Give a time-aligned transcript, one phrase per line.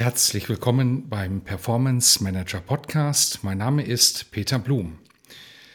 [0.00, 3.42] Herzlich willkommen beim Performance Manager Podcast.
[3.42, 4.98] Mein Name ist Peter Blum.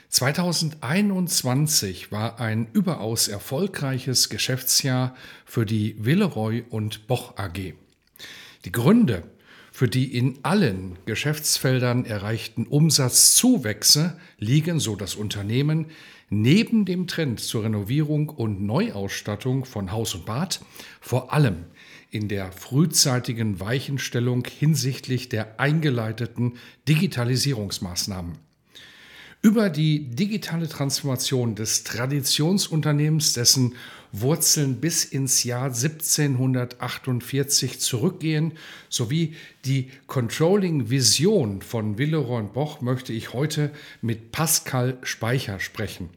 [0.08, 5.14] 2021 war ein überaus erfolgreiches Geschäftsjahr
[5.44, 7.74] für die Villeroy und Boch AG.
[8.64, 9.24] Die Gründe
[9.74, 15.88] für die in allen Geschäftsfeldern erreichten Umsatzzuwächse liegen, so das Unternehmen,
[16.30, 20.62] neben dem Trend zur Renovierung und Neuausstattung von Haus und Bad
[21.02, 21.66] vor allem
[22.14, 26.54] in der frühzeitigen Weichenstellung hinsichtlich der eingeleiteten
[26.88, 28.38] Digitalisierungsmaßnahmen.
[29.42, 33.76] Über die digitale Transformation des Traditionsunternehmens, dessen
[34.14, 38.54] Wurzeln bis ins Jahr 1748 zurückgehen,
[38.88, 46.10] sowie die Controlling-Vision von Willeroy Boch möchte ich heute mit Pascal Speicher sprechen.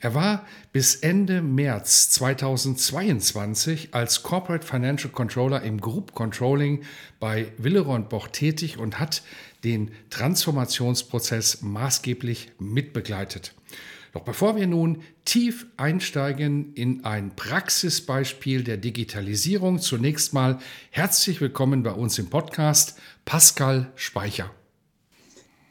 [0.00, 6.82] Er war bis Ende März 2022 als Corporate Financial Controller im Group Controlling
[7.18, 9.22] bei Willeroy Boch tätig und hat
[9.64, 13.54] den Transformationsprozess maßgeblich mitbegleitet.
[14.12, 20.58] Doch bevor wir nun tief einsteigen in ein Praxisbeispiel der Digitalisierung, zunächst mal
[20.90, 24.50] herzlich willkommen bei uns im Podcast Pascal Speicher.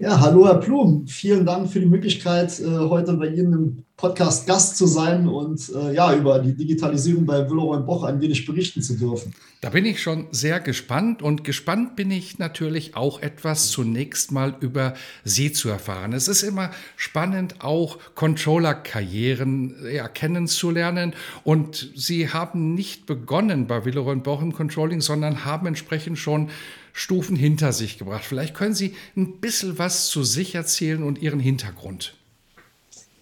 [0.02, 4.48] Ja, hallo Herr Blum, vielen Dank für die Möglichkeit, äh, heute bei Ihnen im Podcast
[4.48, 8.82] Gast zu sein und äh, ja, über die Digitalisierung bei Willeroy Boch ein wenig berichten
[8.82, 9.34] zu dürfen.
[9.60, 14.56] Da bin ich schon sehr gespannt und gespannt bin ich natürlich auch etwas zunächst mal
[14.62, 14.94] über
[15.26, 16.14] Sie zu erfahren.
[16.14, 21.14] Es ist immer spannend, auch Controller-Karrieren ja, kennenzulernen
[21.44, 26.52] und Sie haben nicht begonnen bei Willeroy Boch im Controlling, sondern haben entsprechend schon
[26.94, 28.24] Stufen hinter sich gebracht.
[28.26, 32.14] Vielleicht können Sie ein bisschen was zu sich erzählen und Ihren Hintergrund.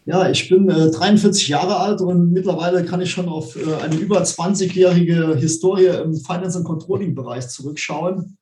[0.05, 3.95] Ja, ich bin äh, 43 Jahre alt und mittlerweile kann ich schon auf äh, eine
[3.95, 8.37] über 20-jährige Historie im Finance- und Controlling-Bereich zurückschauen.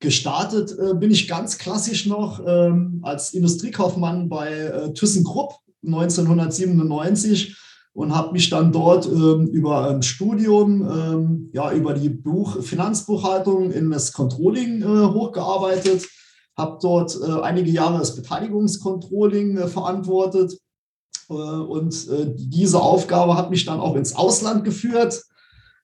[0.00, 7.54] Gestartet äh, bin ich ganz klassisch noch ähm, als Industriekaufmann bei äh, ThyssenKrupp 1997
[7.94, 13.70] und habe mich dann dort ähm, über ein Studium, ähm, ja, über die Buch Finanzbuchhaltung
[13.70, 16.04] in das Controlling äh, hochgearbeitet,
[16.56, 20.58] habe dort äh, einige Jahre das Beteiligungscontrolling äh, verantwortet.
[21.30, 25.22] Äh, und äh, diese Aufgabe hat mich dann auch ins Ausland geführt.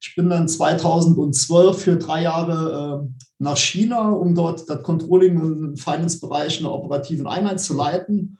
[0.03, 5.81] Ich bin dann 2012 für drei Jahre äh, nach China, um dort das Controlling und
[5.81, 8.39] Finance-Bereich in der operativen Einheit zu leiten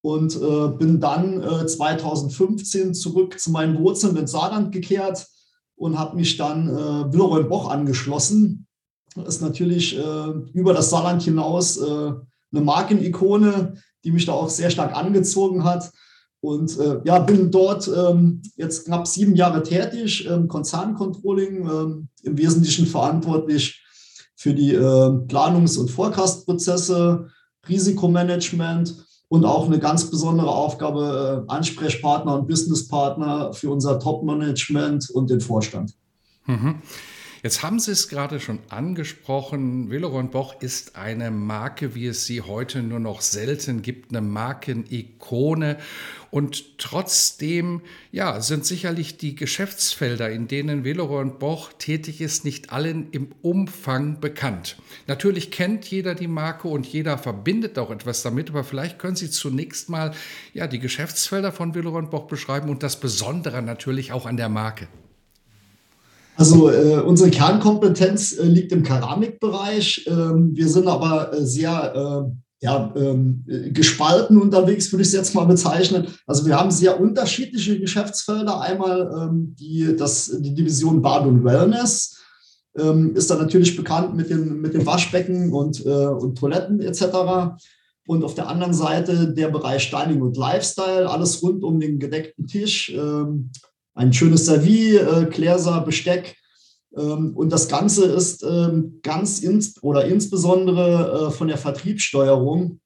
[0.00, 0.38] und
[0.78, 5.26] bin dann 2015 zurück zu meinen Wurzeln in Saarland gekehrt
[5.74, 8.66] und habe mich dann äh, Willeroy Boch angeschlossen.
[9.16, 9.98] Das ist natürlich
[10.52, 12.20] über das Saarland hinaus eine
[12.52, 15.90] Markenikone, die mich da auch sehr stark angezogen hat.
[16.40, 22.38] Und äh, ja, bin dort ähm, jetzt knapp sieben Jahre tätig, ähm, Konzerncontrolling, ähm, im
[22.38, 23.82] Wesentlichen verantwortlich
[24.36, 24.78] für die äh,
[25.26, 27.28] Planungs- und Forecast-Prozesse,
[27.68, 35.30] Risikomanagement und auch eine ganz besondere Aufgabe, äh, Ansprechpartner und Businesspartner für unser Top-Management und
[35.30, 35.94] den Vorstand.
[36.46, 36.76] Mhm.
[37.42, 39.90] Jetzt haben Sie es gerade schon angesprochen.
[39.90, 45.78] Willeroy Boch ist eine Marke, wie es sie heute nur noch selten gibt, eine Markenikone.
[46.32, 53.10] Und trotzdem, ja, sind sicherlich die Geschäftsfelder, in denen Willeroy Boch tätig ist, nicht allen
[53.12, 54.76] im Umfang bekannt.
[55.06, 59.30] Natürlich kennt jeder die Marke und jeder verbindet auch etwas damit, aber vielleicht können Sie
[59.30, 60.12] zunächst mal
[60.54, 64.88] ja, die Geschäftsfelder von Willeroy Boch beschreiben und das Besondere natürlich auch an der Marke.
[66.38, 70.06] Also äh, unsere Kernkompetenz äh, liegt im Keramikbereich.
[70.06, 72.30] Ähm, wir sind aber äh, sehr äh,
[72.60, 76.06] ja, ähm, gespalten unterwegs, würde ich es jetzt mal bezeichnen.
[76.28, 78.60] Also wir haben sehr unterschiedliche Geschäftsfelder.
[78.60, 82.18] Einmal ähm, die, das, die Division Bad und Wellness
[82.78, 87.56] ähm, ist da natürlich bekannt mit dem, mit dem Waschbecken und, äh, und Toiletten etc.
[88.06, 92.46] Und auf der anderen Seite der Bereich Styling und Lifestyle, alles rund um den gedeckten
[92.46, 93.50] Tisch, ähm,
[93.98, 96.36] ein schönes Servie, äh, Gläser, Besteck.
[96.96, 102.80] Ähm, und das Ganze ist ähm, ganz ins oder insbesondere äh, von der Vertriebssteuerung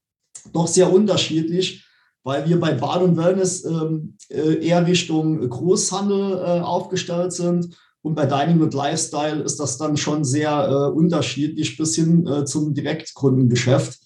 [0.53, 1.87] doch sehr unterschiedlich.
[2.25, 7.77] weil wir bei Bad und Wellness ähm, äh, eher Richtung Großhandel äh, aufgestellt sind.
[8.01, 12.45] Und bei Dining und Lifestyle ist das dann schon sehr äh, unterschiedlich bis hin äh,
[12.45, 13.99] zum Direktkundengeschäft.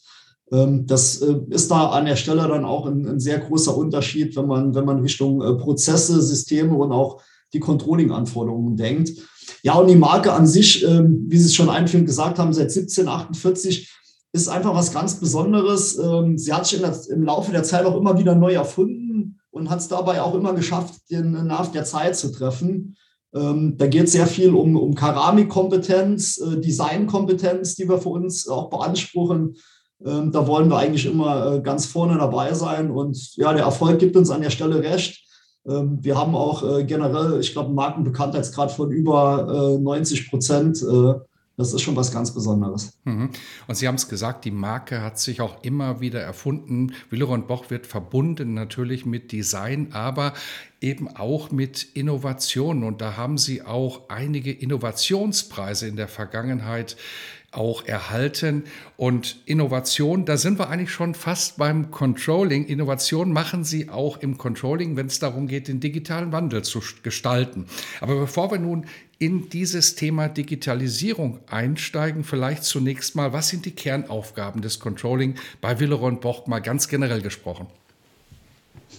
[0.52, 4.36] Ähm, das äh, ist da an der Stelle dann auch ein, ein, sehr großer Unterschied,
[4.36, 7.20] wenn man, wenn man Richtung äh, Prozesse, Systeme und auch
[7.52, 9.10] die Controlling-Anforderungen denkt.
[9.62, 12.70] Ja, und die Marke an sich, ähm, wie Sie es schon einführend gesagt haben, seit
[12.70, 13.92] 1748
[14.32, 15.98] ist einfach was ganz Besonderes.
[15.98, 19.80] Ähm, sie hat sich im Laufe der Zeit auch immer wieder neu erfunden und hat
[19.80, 22.96] es dabei auch immer geschafft, den Nerv der Zeit zu treffen.
[23.32, 28.70] Da geht es sehr viel um, um Keramikkompetenz, äh, Designkompetenz, die wir für uns auch
[28.70, 29.56] beanspruchen.
[30.04, 32.90] Ähm, da wollen wir eigentlich immer äh, ganz vorne dabei sein.
[32.90, 35.24] Und ja, der Erfolg gibt uns an der Stelle recht.
[35.66, 40.84] Ähm, wir haben auch äh, generell, ich glaube, einen Markenbekanntheitsgrad von über 90 äh, Prozent.
[41.58, 42.98] Das ist schon was ganz Besonderes.
[43.04, 43.30] Mhm.
[43.66, 46.92] Und Sie haben es gesagt, die Marke hat sich auch immer wieder erfunden.
[47.08, 50.34] Willeron Boch wird verbunden natürlich mit Design, aber
[50.82, 52.84] eben auch mit Innovationen.
[52.84, 56.98] Und da haben Sie auch einige Innovationspreise in der Vergangenheit
[57.52, 58.64] auch erhalten.
[58.96, 62.66] Und Innovation, da sind wir eigentlich schon fast beim Controlling.
[62.66, 67.66] Innovation machen Sie auch im Controlling, wenn es darum geht, den digitalen Wandel zu gestalten.
[68.00, 68.86] Aber bevor wir nun
[69.18, 75.80] in dieses Thema Digitalisierung einsteigen, vielleicht zunächst mal, was sind die Kernaufgaben des Controlling bei
[75.80, 77.66] Willeron Boch mal ganz generell gesprochen?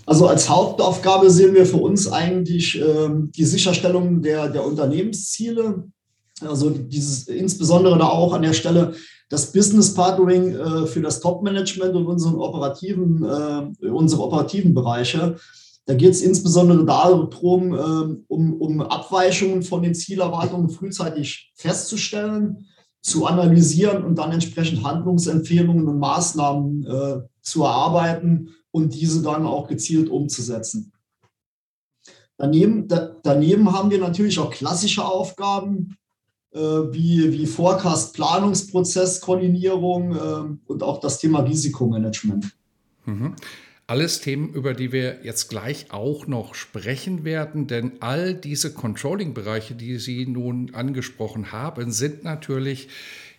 [0.05, 5.83] Also als Hauptaufgabe sehen wir für uns eigentlich äh, die Sicherstellung der, der Unternehmensziele,
[6.41, 8.93] also dieses insbesondere da auch an der Stelle
[9.29, 15.35] das Business Partnering äh, für das Top-Management und unseren operativen, äh, unsere operativen Bereiche.
[15.85, 22.67] Da geht es insbesondere darum, äh, um, um Abweichungen von den Zielerwartungen frühzeitig festzustellen,
[23.01, 29.67] zu analysieren und dann entsprechend Handlungsempfehlungen und Maßnahmen äh, zu erarbeiten und diese dann auch
[29.67, 30.91] gezielt umzusetzen.
[32.37, 35.97] Daneben, da, daneben haben wir natürlich auch klassische Aufgaben,
[36.91, 42.55] wie, wie Forecast, Planungsprozess, Koordinierung äh, und auch das Thema Risikomanagement.
[43.05, 43.35] Mhm.
[43.89, 49.75] Alles Themen, über die wir jetzt gleich auch noch sprechen werden, denn all diese Controlling-Bereiche,
[49.75, 52.89] die Sie nun angesprochen haben, sind natürlich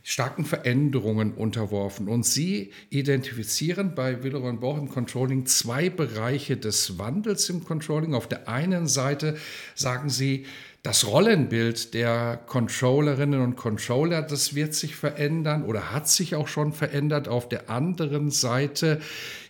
[0.03, 2.09] starken Veränderungen unterworfen.
[2.09, 8.15] Und Sie identifizieren bei Willeron Boch im Controlling zwei Bereiche des Wandels im Controlling.
[8.15, 9.37] Auf der einen Seite
[9.75, 10.47] sagen Sie,
[10.85, 16.73] das Rollenbild der Controllerinnen und Controller, das wird sich verändern oder hat sich auch schon
[16.73, 17.27] verändert.
[17.27, 19.01] Auf der anderen Seite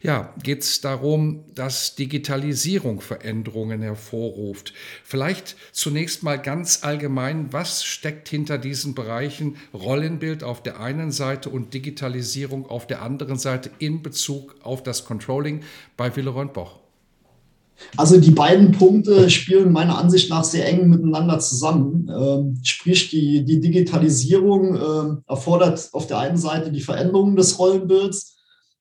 [0.01, 4.73] ja, geht es darum, dass Digitalisierung Veränderungen hervorruft.
[5.05, 11.51] Vielleicht zunächst mal ganz allgemein, was steckt hinter diesen Bereichen Rollenbild auf der einen Seite
[11.51, 15.63] und Digitalisierung auf der anderen Seite in Bezug auf das Controlling
[15.97, 16.88] bei Willeron Boch?
[17.97, 22.11] Also die beiden Punkte spielen meiner Ansicht nach sehr eng miteinander zusammen.
[22.15, 28.39] Ähm, sprich, die, die Digitalisierung äh, erfordert auf der einen Seite die Veränderung des Rollenbilds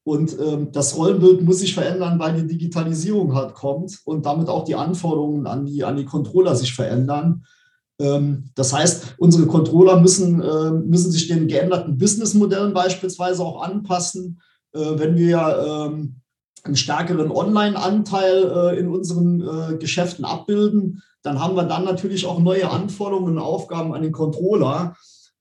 [0.08, 4.64] und ähm, das Rollenbild muss sich verändern, weil die Digitalisierung halt kommt und damit auch
[4.64, 7.44] die Anforderungen an die, an die Controller sich verändern.
[8.00, 14.40] Ähm, das heißt, unsere Controller müssen, äh, müssen sich den geänderten Businessmodellen beispielsweise auch anpassen.
[14.74, 16.22] Äh, wenn wir ähm,
[16.68, 22.40] einen stärkeren Online-Anteil äh, in unseren äh, Geschäften abbilden, dann haben wir dann natürlich auch
[22.40, 24.96] neue Anforderungen und Aufgaben an den Controller.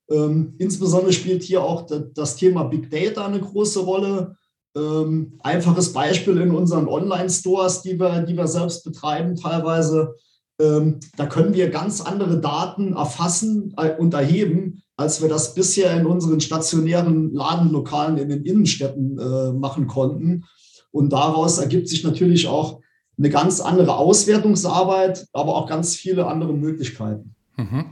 [0.09, 4.35] Ähm, insbesondere spielt hier auch das Thema Big Data eine große Rolle.
[4.75, 10.15] Ähm, einfaches Beispiel in unseren Online-Stores, die wir, die wir selbst betreiben, teilweise.
[10.59, 15.95] Ähm, da können wir ganz andere Daten erfassen äh, und erheben, als wir das bisher
[15.99, 20.43] in unseren stationären Ladenlokalen in den Innenstädten äh, machen konnten.
[20.91, 22.81] Und daraus ergibt sich natürlich auch
[23.17, 27.35] eine ganz andere Auswertungsarbeit, aber auch ganz viele andere Möglichkeiten.
[27.57, 27.85] Mhm.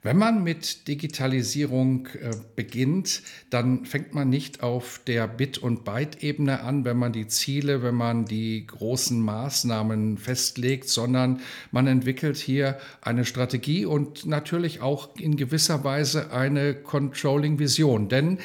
[0.00, 6.60] Wenn man mit Digitalisierung äh, beginnt, dann fängt man nicht auf der Bit- und Byte-Ebene
[6.60, 11.40] an, wenn man die Ziele, wenn man die großen Maßnahmen festlegt, sondern
[11.72, 18.08] man entwickelt hier eine Strategie und natürlich auch in gewisser Weise eine Controlling-Vision.
[18.08, 18.38] Denn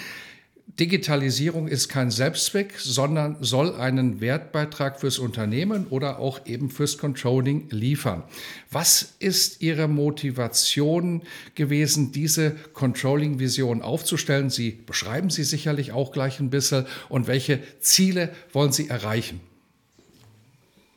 [0.79, 7.70] Digitalisierung ist kein Selbstzweck, sondern soll einen Wertbeitrag fürs Unternehmen oder auch eben fürs Controlling
[7.70, 8.24] liefern.
[8.72, 11.22] Was ist Ihre Motivation
[11.53, 14.50] gewesen, diese Controlling-Vision aufzustellen?
[14.50, 16.88] Sie beschreiben sie sicherlich auch gleich ein bisschen.
[17.08, 19.41] Und welche Ziele wollen Sie erreichen?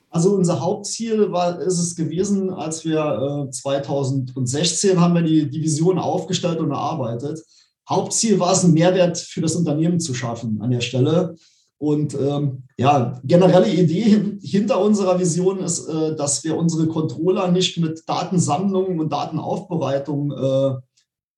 [0.08, 5.60] Also unser Hauptziel war, ist es gewesen, als wir äh, 2016 haben wir die, die
[5.60, 7.40] Vision aufgestellt und erarbeitet
[7.88, 11.36] Hauptziel war es, einen Mehrwert für das Unternehmen zu schaffen an der Stelle.
[11.78, 17.78] Und ähm, ja, generelle Idee hinter unserer Vision ist, äh, dass wir unsere Controller nicht
[17.78, 20.74] mit Datensammlungen und Datenaufbereitung äh,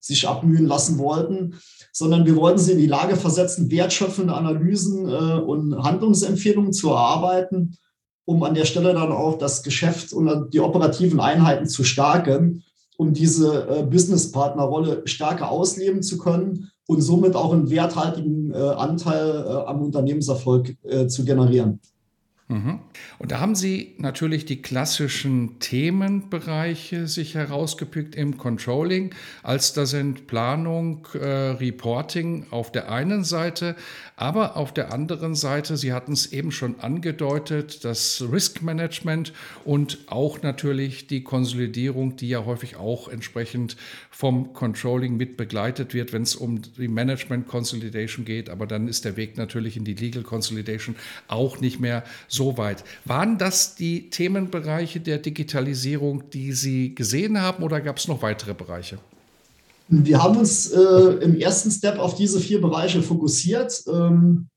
[0.01, 1.57] sich abmühen lassen wollten,
[1.93, 7.77] sondern wir wollten sie in die Lage versetzen, wertschöpfende Analysen äh, und Handlungsempfehlungen zu erarbeiten,
[8.25, 12.63] um an der Stelle dann auch das Geschäft und die operativen Einheiten zu stärken,
[12.99, 19.45] um diese äh, Businesspartnerrolle stärker ausleben zu können und somit auch einen werthaltigen äh, Anteil
[19.47, 21.81] äh, am Unternehmenserfolg äh, zu generieren.
[22.51, 22.79] Mhm.
[23.19, 30.27] Und da haben Sie natürlich die klassischen Themenbereiche sich herausgepickt im Controlling, als da sind
[30.27, 33.77] Planung, äh, Reporting auf der einen Seite,
[34.17, 39.35] aber auf der anderen Seite, Sie hatten es eben schon angedeutet, das Risk Management
[39.67, 43.77] und auch natürlich die Konsolidierung, die ja häufig auch entsprechend
[44.11, 48.49] vom Controlling mit begleitet wird, wenn es um die Management Consolidation geht.
[48.49, 50.97] Aber dann ist der Weg natürlich in die Legal Consolidation
[51.29, 52.85] auch nicht mehr so weit.
[53.05, 58.55] Waren das die Themenbereiche der Digitalisierung, die Sie gesehen haben oder gab es noch weitere
[58.55, 58.99] Bereiche?
[59.89, 60.79] Wir haben uns äh,
[61.23, 63.83] im ersten Step auf diese vier Bereiche fokussiert.
[63.91, 64.49] Ähm,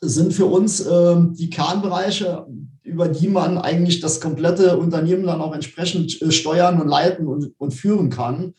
[0.00, 2.46] sind für uns äh, die Kernbereiche,
[2.82, 7.52] über die man eigentlich das komplette Unternehmen dann auch entsprechend äh, steuern und leiten und,
[7.58, 8.54] und führen kann.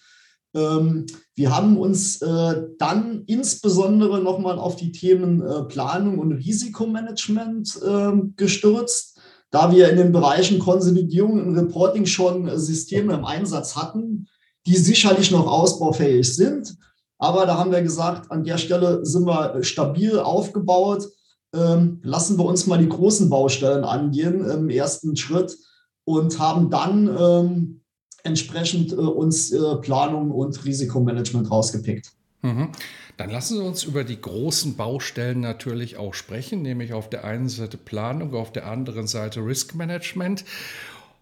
[0.55, 7.79] Ähm, wir haben uns äh, dann insbesondere nochmal auf die Themen äh, Planung und Risikomanagement
[7.85, 9.19] ähm, gestürzt,
[9.51, 14.27] da wir in den Bereichen Konsolidierung und Reporting schon äh, Systeme im Einsatz hatten,
[14.65, 16.77] die sicherlich noch ausbaufähig sind.
[17.17, 21.09] Aber da haben wir gesagt, an der Stelle sind wir stabil aufgebaut.
[21.53, 25.57] Ähm, lassen wir uns mal die großen Baustellen angehen im ersten Schritt
[26.05, 27.81] und haben dann
[28.25, 32.11] entsprechend äh, uns äh, Planung und Risikomanagement rausgepickt.
[32.41, 32.69] Mhm.
[33.17, 37.47] Dann lassen Sie uns über die großen Baustellen natürlich auch sprechen, nämlich auf der einen
[37.47, 40.43] Seite Planung, auf der anderen Seite Risk Management.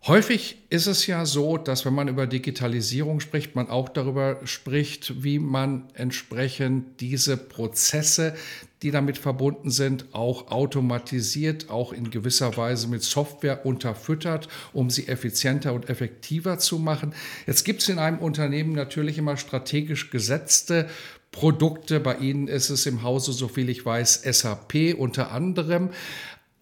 [0.05, 5.23] Häufig ist es ja so, dass wenn man über Digitalisierung spricht, man auch darüber spricht,
[5.23, 8.35] wie man entsprechend diese Prozesse,
[8.81, 15.07] die damit verbunden sind, auch automatisiert, auch in gewisser Weise mit Software unterfüttert, um sie
[15.07, 17.13] effizienter und effektiver zu machen.
[17.47, 20.89] Jetzt gibt es in einem Unternehmen natürlich immer strategisch gesetzte
[21.31, 21.99] Produkte.
[21.99, 25.89] Bei Ihnen ist es im Hause, soviel ich weiß, SAP unter anderem.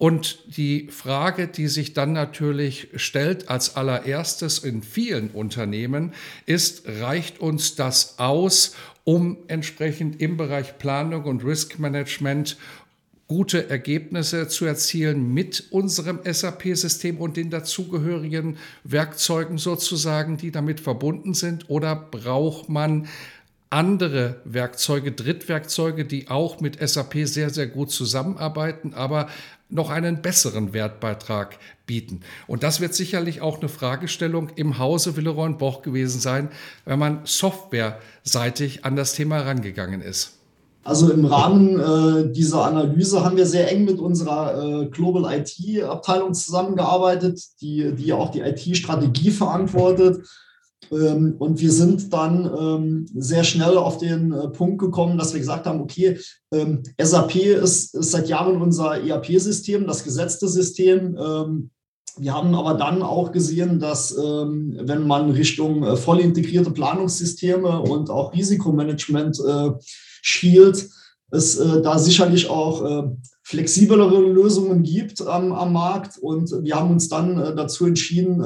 [0.02, 6.12] Und die Frage, die sich dann natürlich stellt als allererstes in vielen Unternehmen,
[6.44, 12.56] ist, reicht uns das aus, um entsprechend im Bereich Planung und Risk Management
[13.28, 21.32] gute Ergebnisse zu erzielen mit unserem SAP-System und den dazugehörigen Werkzeugen sozusagen, die damit verbunden
[21.32, 21.70] sind?
[21.70, 23.06] Oder braucht man
[23.70, 29.28] andere Werkzeuge, Drittwerkzeuge, die auch mit SAP sehr, sehr gut zusammenarbeiten, aber
[29.72, 32.20] noch einen besseren Wertbeitrag bieten.
[32.46, 36.50] Und das wird sicherlich auch eine Fragestellung im Hause Willeroy Boch gewesen sein,
[36.84, 40.38] wenn man softwareseitig an das Thema rangegangen ist.
[40.84, 46.34] Also im Rahmen äh, dieser Analyse haben wir sehr eng mit unserer äh, Global IT-Abteilung
[46.34, 50.26] zusammengearbeitet, die, die auch die IT-Strategie verantwortet.
[50.92, 55.40] Ähm, und wir sind dann ähm, sehr schnell auf den äh, Punkt gekommen, dass wir
[55.40, 56.18] gesagt haben, okay,
[56.52, 61.16] ähm, SAP ist, ist seit Jahren unser ERP-System, das gesetzte System.
[62.18, 68.10] Wir haben aber dann auch gesehen, dass wenn man Richtung äh, voll integrierte Planungssysteme und
[68.10, 69.70] auch Risikomanagement äh,
[70.20, 70.90] schielt,
[71.30, 76.18] es da sicherlich auch flexiblere Lösungen gibt am, am Markt.
[76.18, 78.42] Und wir haben uns dann dazu entschieden,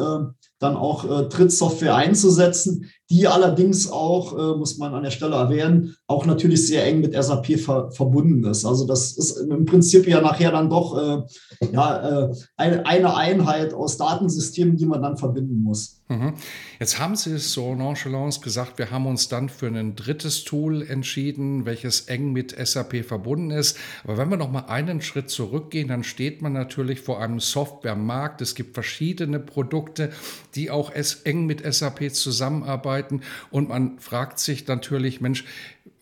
[0.59, 5.95] dann auch äh, Trittsoftware einzusetzen, die allerdings auch, äh, muss man an der Stelle erwähnen,
[6.07, 8.65] auch natürlich sehr eng mit SAP ver verbunden ist.
[8.65, 13.75] Also das ist im Prinzip ja nachher dann doch äh, ja, äh, eine, eine Einheit
[13.75, 16.01] aus Datensystemen, die man dann verbinden muss.
[16.09, 16.35] Mhm.
[16.79, 20.83] Jetzt haben Sie es so nonchalance gesagt, wir haben uns dann für ein drittes Tool
[20.83, 23.77] entschieden, welches eng mit SAP verbunden ist.
[24.05, 28.41] Aber wenn wir noch mal einen Schritt zurückgehen, dann steht man natürlich vor einem Softwaremarkt.
[28.41, 30.11] Es gibt verschiedene Produkte,
[30.57, 30.93] die auch
[31.25, 33.23] eng mit SAP zusammenarbeiten.
[33.51, 35.45] Und man fragt sich natürlich, Mensch,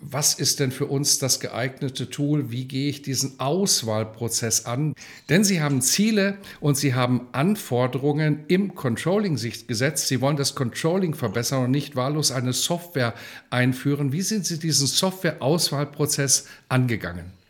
[0.06, 2.50] was ist denn für uns das geeignete Tool?
[2.50, 4.94] Wie gehe ich diesen Auswahlprozess an?
[5.30, 10.08] Denn Sie haben Ziele und Sie haben Anforderungen im Controlling sich gesetzt.
[10.08, 13.14] Sie wollen das Controlling verbessern und nicht wahllos eine Software
[13.50, 14.12] einführen.
[14.12, 17.43] Wie sind Sie diesen Software-Auswahlprozess angegangen?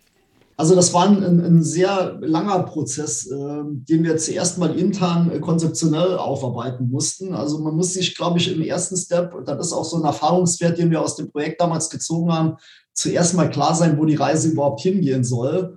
[0.56, 5.40] Also das war ein, ein sehr langer Prozess, äh, den wir zuerst mal intern äh,
[5.40, 7.34] konzeptionell aufarbeiten mussten.
[7.34, 10.78] Also man muss sich, glaube ich, im ersten Step, das ist auch so ein Erfahrungswert,
[10.78, 12.56] den wir aus dem Projekt damals gezogen haben,
[12.92, 15.76] zuerst mal klar sein, wo die Reise überhaupt hingehen soll.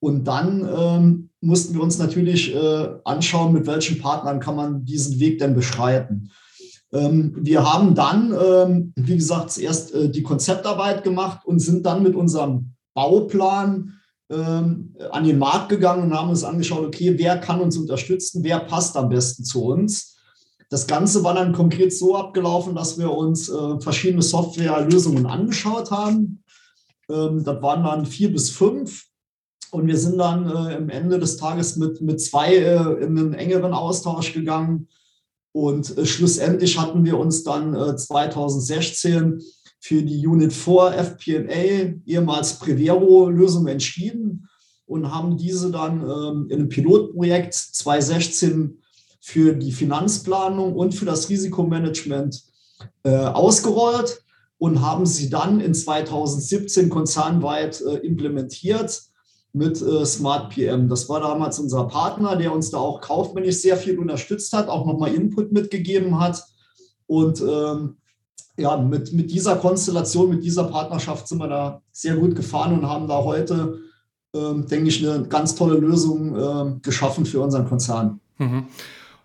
[0.00, 5.20] Und dann ähm, mussten wir uns natürlich äh, anschauen, mit welchen Partnern kann man diesen
[5.20, 6.30] Weg denn beschreiten.
[6.92, 12.02] Ähm, wir haben dann, ähm, wie gesagt, zuerst äh, die Konzeptarbeit gemacht und sind dann
[12.02, 13.94] mit unserem Bauplan
[14.30, 18.60] ähm, an den Markt gegangen und haben uns angeschaut, okay, wer kann uns unterstützen, wer
[18.60, 20.16] passt am besten zu uns.
[20.70, 26.42] Das Ganze war dann konkret so abgelaufen, dass wir uns äh, verschiedene Softwarelösungen angeschaut haben.
[27.10, 29.04] Ähm, das waren dann vier bis fünf.
[29.70, 33.34] Und wir sind dann äh, am Ende des Tages mit, mit zwei äh, in einen
[33.34, 34.88] engeren Austausch gegangen.
[35.52, 39.42] Und äh, schlussendlich hatten wir uns dann 2016 äh,
[39.84, 44.48] für die Unit 4 FPNA, ehemals Prevero-Lösung entschieden
[44.86, 48.78] und haben diese dann ähm, in einem Pilotprojekt 2016
[49.20, 52.44] für die Finanzplanung und für das Risikomanagement
[53.02, 54.24] äh, ausgerollt
[54.56, 59.02] und haben sie dann in 2017 konzernweit äh, implementiert
[59.52, 60.88] mit äh, Smart PM.
[60.88, 64.86] Das war damals unser Partner, der uns da auch kaufmännisch sehr viel unterstützt hat, auch
[64.86, 66.42] nochmal Input mitgegeben hat.
[67.06, 67.98] Und ähm,
[68.56, 72.88] ja, mit, mit dieser Konstellation, mit dieser Partnerschaft sind wir da sehr gut gefahren und
[72.88, 73.80] haben da heute,
[74.34, 78.20] ähm, denke ich, eine ganz tolle Lösung äh, geschaffen für unseren Konzern.
[78.38, 78.66] Mhm.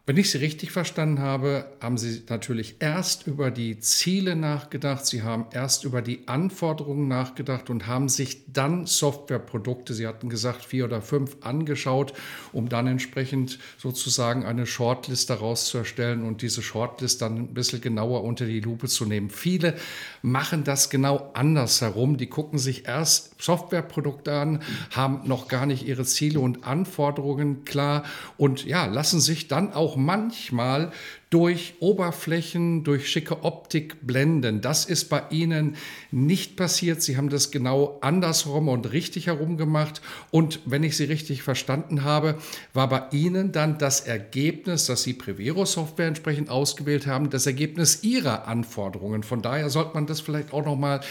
[0.10, 5.22] Wenn ich Sie richtig verstanden habe, haben Sie natürlich erst über die Ziele nachgedacht, Sie
[5.22, 10.86] haben erst über die Anforderungen nachgedacht und haben sich dann Softwareprodukte, Sie hatten gesagt vier
[10.86, 12.14] oder fünf, angeschaut,
[12.54, 17.80] um dann entsprechend sozusagen eine Shortlist daraus zu erstellen und diese Shortlist dann ein bisschen
[17.80, 19.30] genauer unter die Lupe zu nehmen.
[19.30, 19.76] Viele
[20.24, 22.18] machen das genau andersherum.
[22.18, 28.04] Die gucken sich erst Softwareprodukte an, haben noch gar nicht ihre Ziele und Anforderungen klar
[28.38, 30.92] und ja, lassen sich dann auch manchmal
[31.30, 34.62] durch Oberflächen, durch schicke Optik blenden.
[34.62, 35.76] Das ist bei Ihnen
[36.10, 37.04] nicht passiert.
[37.04, 40.02] Sie haben das genau andersrum und richtig herum gemacht.
[40.32, 42.40] Und wenn ich Sie richtig verstanden habe,
[42.74, 48.04] war bei Ihnen dann das Ergebnis, dass Sie Prevero Software entsprechend ausgewählt haben, das Ergebnis
[48.04, 49.22] Ihrer Anforderungen.
[49.22, 51.02] Von daher sollte man das vielleicht auch noch mal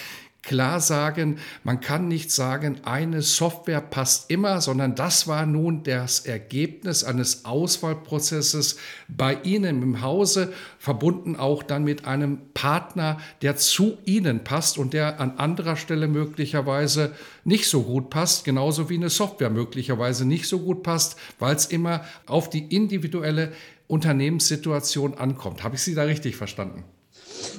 [0.42, 6.20] klar sagen, man kann nicht sagen, eine Software passt immer, sondern das war nun das
[6.20, 8.76] Ergebnis eines Auswahlprozesses
[9.08, 14.94] bei Ihnen im Hause, verbunden auch dann mit einem Partner, der zu Ihnen passt und
[14.94, 20.48] der an anderer Stelle möglicherweise nicht so gut passt, genauso wie eine Software möglicherweise nicht
[20.48, 23.52] so gut passt, weil es immer auf die individuelle
[23.86, 25.64] Unternehmenssituation ankommt.
[25.64, 26.84] Habe ich Sie da richtig verstanden?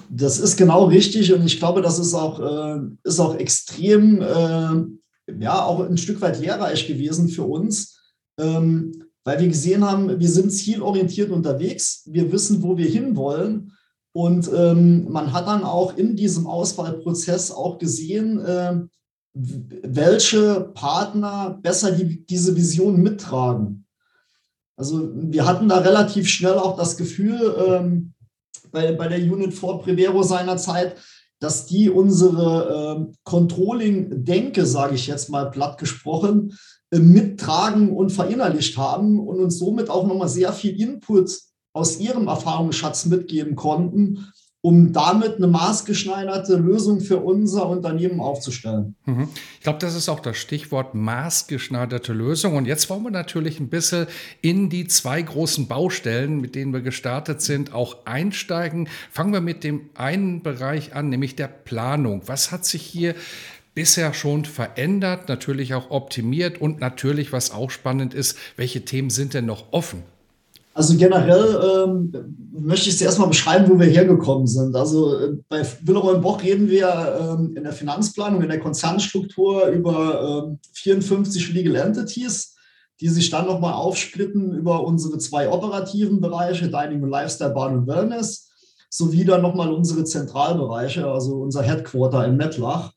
[0.09, 5.33] Das ist genau richtig und ich glaube, das ist auch, äh, ist auch extrem, äh,
[5.39, 7.99] ja, auch ein Stück weit lehrreich gewesen für uns,
[8.39, 13.73] ähm, weil wir gesehen haben, wir sind zielorientiert unterwegs, wir wissen, wo wir hinwollen
[14.11, 18.81] und ähm, man hat dann auch in diesem Auswahlprozess auch gesehen, äh,
[19.33, 23.85] welche Partner besser die, diese Vision mittragen.
[24.75, 28.13] Also wir hatten da relativ schnell auch das Gefühl, ähm,
[28.71, 30.95] bei, bei der Unit 4 Prevero seinerzeit,
[31.39, 36.57] dass die unsere äh, Controlling-Denke, sage ich jetzt mal platt gesprochen,
[36.91, 41.31] äh, mittragen und verinnerlicht haben und uns somit auch nochmal sehr viel Input
[41.73, 44.27] aus ihrem Erfahrungsschatz mitgeben konnten,
[44.61, 48.95] um damit eine maßgeschneiderte Lösung für unser Unternehmen aufzustellen.
[49.05, 49.29] Mhm.
[49.55, 52.57] Ich glaube, das ist auch das Stichwort maßgeschneiderte Lösung.
[52.57, 54.07] Und jetzt wollen wir natürlich ein bisschen
[54.41, 58.89] in die zwei großen Baustellen, mit denen wir gestartet sind, auch einsteigen.
[59.11, 62.23] Fangen wir mit dem einen Bereich an, nämlich der Planung.
[62.25, 63.15] Was hat sich hier
[63.75, 69.33] bisher schon verändert, natürlich auch optimiert und natürlich, was auch spannend ist, welche Themen sind
[69.33, 70.03] denn noch offen?
[70.79, 72.13] Also generell ähm,
[72.53, 74.73] möchte ich es erstmal beschreiben, wo wir hergekommen sind.
[74.77, 80.45] Also äh, bei Willeroy Boch reden wir ähm, in der Finanzplanung, in der Konzernstruktur über
[80.47, 82.55] ähm, 54 Legal Entities,
[83.01, 87.87] die sich dann nochmal aufsplitten über unsere zwei operativen Bereiche, Dining und Lifestyle, Bahn und
[87.87, 88.49] Wellness,
[88.89, 92.93] sowie dann nochmal unsere Zentralbereiche, also unser Headquarter in Mettlach.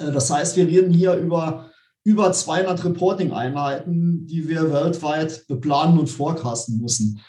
[0.00, 1.70] Äh, das heißt, wir reden hier über
[2.04, 7.20] über 200 Reporting-Einheiten, die wir weltweit beplanen und forecasten müssen.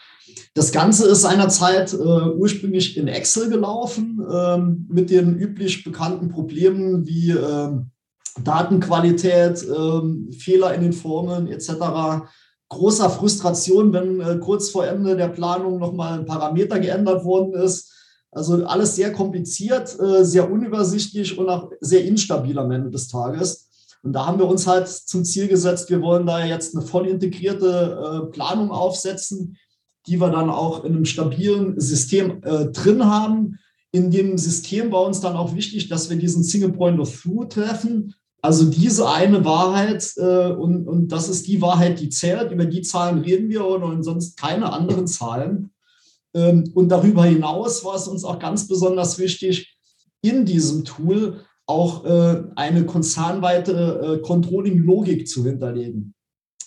[0.55, 7.05] Das Ganze ist seinerzeit äh, ursprünglich in Excel gelaufen, ähm, mit den üblich bekannten Problemen
[7.05, 7.91] wie ähm,
[8.41, 12.25] Datenqualität, ähm, Fehler in den Formeln etc.
[12.69, 17.91] Großer Frustration, wenn äh, kurz vor Ende der Planung nochmal ein Parameter geändert worden ist.
[18.31, 23.62] Also alles sehr kompliziert, äh, sehr unübersichtlich und auch sehr instabil am Ende des Tages.
[24.03, 27.07] Und da haben wir uns halt zum Ziel gesetzt, wir wollen da jetzt eine voll
[27.07, 29.57] integrierte äh, Planung aufsetzen,
[30.05, 33.59] die wir dann auch in einem stabilen System äh, drin haben.
[33.91, 37.45] In dem System war uns dann auch wichtig, dass wir diesen Single Point of View
[37.45, 42.65] treffen, Also diese eine Wahrheit, äh, und, und das ist die Wahrheit, die zählt, über
[42.65, 45.71] die Zahlen reden wir und sonst keine anderen Zahlen.
[46.33, 49.77] Ähm, und darüber hinaus war es uns auch ganz besonders wichtig,
[50.21, 56.13] in diesem Tool auch äh, eine konzernweite äh, Controlling-Logik zu hinterlegen.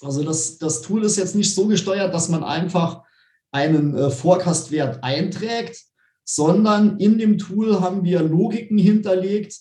[0.00, 3.02] Also das, das Tool ist jetzt nicht so gesteuert, dass man einfach
[3.52, 5.84] einen äh, Forecast-Wert einträgt,
[6.24, 9.56] sondern in dem Tool haben wir Logiken hinterlegt,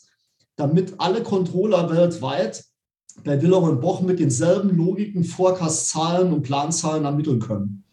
[0.55, 2.63] damit alle Controller weltweit
[3.23, 7.83] bei Willer und Boch mit denselben Logiken Forecast-Zahlen und Planzahlen ermitteln können.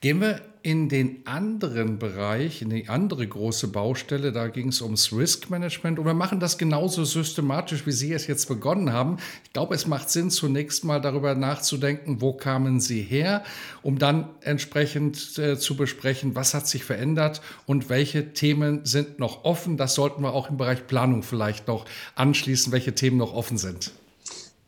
[0.00, 5.12] Gehen wir in den anderen Bereich, in die andere große Baustelle, da ging es ums
[5.12, 6.00] Risk Management.
[6.00, 9.18] Und wir machen das genauso systematisch, wie Sie es jetzt begonnen haben.
[9.44, 13.44] Ich glaube, es macht Sinn, zunächst mal darüber nachzudenken, wo kamen Sie her,
[13.82, 19.44] um dann entsprechend äh, zu besprechen, was hat sich verändert und welche Themen sind noch
[19.44, 19.76] offen.
[19.76, 21.84] Das sollten wir auch im Bereich Planung vielleicht noch
[22.16, 23.92] anschließen, welche Themen noch offen sind.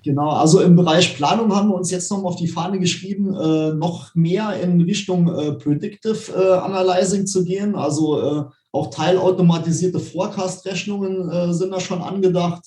[0.09, 3.75] Genau, also im Bereich Planung haben wir uns jetzt noch auf die Fahne geschrieben, äh,
[3.75, 7.75] noch mehr in Richtung äh, Predictive äh, Analyzing zu gehen.
[7.75, 12.63] Also äh, auch teilautomatisierte Forecast-Rechnungen äh, sind da schon angedacht.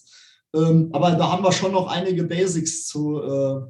[0.54, 3.62] Ähm, aber da haben wir schon noch einige Basics zu, äh,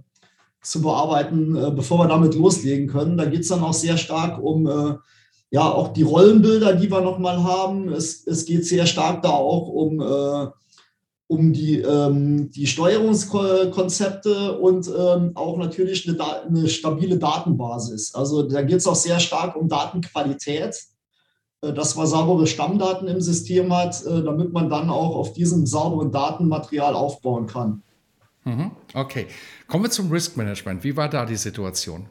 [0.61, 3.15] zu bearbeiten, bevor wir damit loslegen können.
[3.15, 4.99] Da geht es dann auch sehr stark um
[5.49, 7.87] ja auch die Rollenbilder, die wir nochmal haben.
[7.93, 10.01] Es, es geht sehr stark da auch um
[11.31, 18.13] um die, ähm, die Steuerungskonzepte und ähm, auch natürlich eine, eine, stabile Datenbasis.
[18.13, 20.75] Also da geht es auch sehr stark um Datenqualität,
[21.61, 25.65] äh, dass man saubere Stammdaten im System hat, äh, damit man dann auch auf diesem
[25.65, 27.81] sauberen Datenmaterial aufbauen kann.
[28.43, 28.71] Mhm.
[28.93, 29.27] Okay,
[29.69, 30.83] kommen wir zum Risk Management.
[30.83, 32.07] Wie war da die Situation?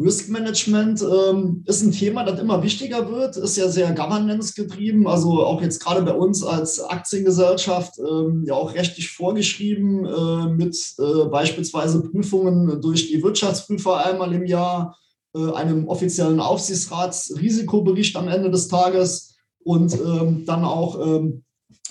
[0.00, 5.06] Risk Management ähm, ist ein Thema, das immer wichtiger wird, ist ja sehr governance getrieben,
[5.06, 10.74] also auch jetzt gerade bei uns als Aktiengesellschaft ähm, ja auch rechtlich vorgeschrieben äh, mit
[10.98, 14.96] äh, beispielsweise Prüfungen durch die Wirtschaftsprüfer einmal im Jahr,
[15.34, 21.44] äh, einem offiziellen Aufsichtsratsrisikobericht am Ende des Tages und ähm, dann auch ähm,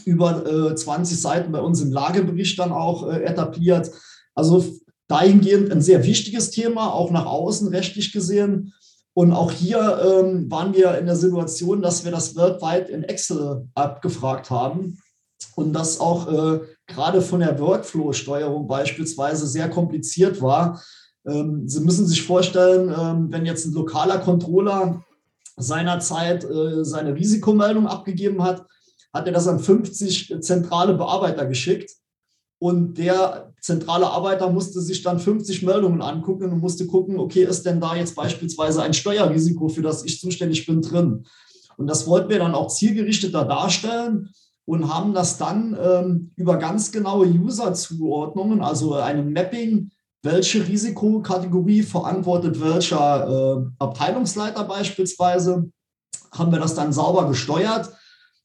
[0.05, 3.91] über 20 äh, Seiten bei uns im Lagebericht dann auch äh, etabliert.
[4.33, 4.65] Also
[5.09, 8.73] dahingehend ein sehr wichtiges Thema, auch nach außen rechtlich gesehen.
[9.13, 13.67] Und auch hier ähm, waren wir in der Situation, dass wir das weltweit in Excel
[13.73, 14.99] abgefragt haben
[15.55, 20.81] und das auch äh, gerade von der Workflow-Steuerung beispielsweise sehr kompliziert war.
[21.27, 25.03] Ähm, Sie müssen sich vorstellen, ähm, wenn jetzt ein lokaler Controller
[25.57, 28.65] seinerzeit äh, seine Risikomeldung abgegeben hat,
[29.11, 31.91] hat er das an 50 zentrale Bearbeiter geschickt.
[32.59, 37.65] Und der zentrale Arbeiter musste sich dann 50 Meldungen angucken und musste gucken, okay, ist
[37.65, 41.25] denn da jetzt beispielsweise ein Steuerrisiko, für das ich zuständig bin, drin?
[41.77, 44.29] Und das wollten wir dann auch zielgerichteter darstellen
[44.65, 49.91] und haben das dann ähm, über ganz genaue User-Zuordnungen, also einem Mapping,
[50.21, 55.71] welche Risikokategorie verantwortet welcher äh, Abteilungsleiter beispielsweise,
[56.33, 57.89] haben wir das dann sauber gesteuert.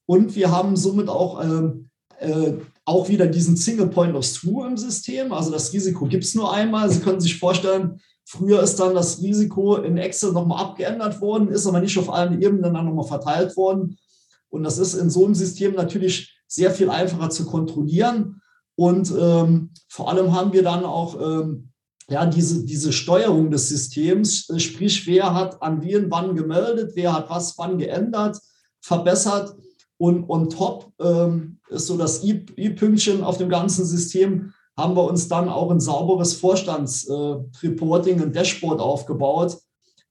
[0.06, 4.76] Und wir haben somit auch äh, äh, auch wieder diesen Single Point of True im
[4.76, 5.32] System.
[5.32, 6.90] Also das Risiko gibt es nur einmal.
[6.90, 11.66] Sie können sich vorstellen, früher ist dann das Risiko in Excel nochmal abgeändert worden, ist
[11.66, 13.96] aber nicht auf allen Ebenen dann nochmal verteilt worden.
[14.50, 18.40] Und das ist in so einem System natürlich sehr viel einfacher zu kontrollieren.
[18.76, 21.70] Und ähm, vor allem haben wir dann auch ähm,
[22.08, 27.30] ja, diese, diese Steuerung des Systems, sprich, wer hat an wen wann gemeldet, wer hat
[27.30, 28.38] was wann geändert,
[28.80, 29.56] verbessert.
[30.04, 35.28] Und on top ähm, ist so das i-Pünktchen auf dem ganzen System, haben wir uns
[35.28, 39.56] dann auch ein sauberes Vorstandsreporting, äh, ein Dashboard aufgebaut,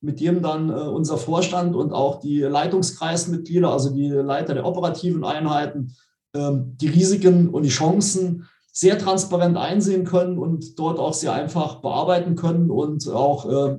[0.01, 5.23] mit dem dann äh, unser Vorstand und auch die Leitungskreismitglieder, also die Leiter der operativen
[5.23, 5.93] Einheiten,
[6.33, 11.81] ähm, die Risiken und die Chancen sehr transparent einsehen können und dort auch sehr einfach
[11.81, 12.71] bearbeiten können.
[12.71, 13.77] Und auch äh,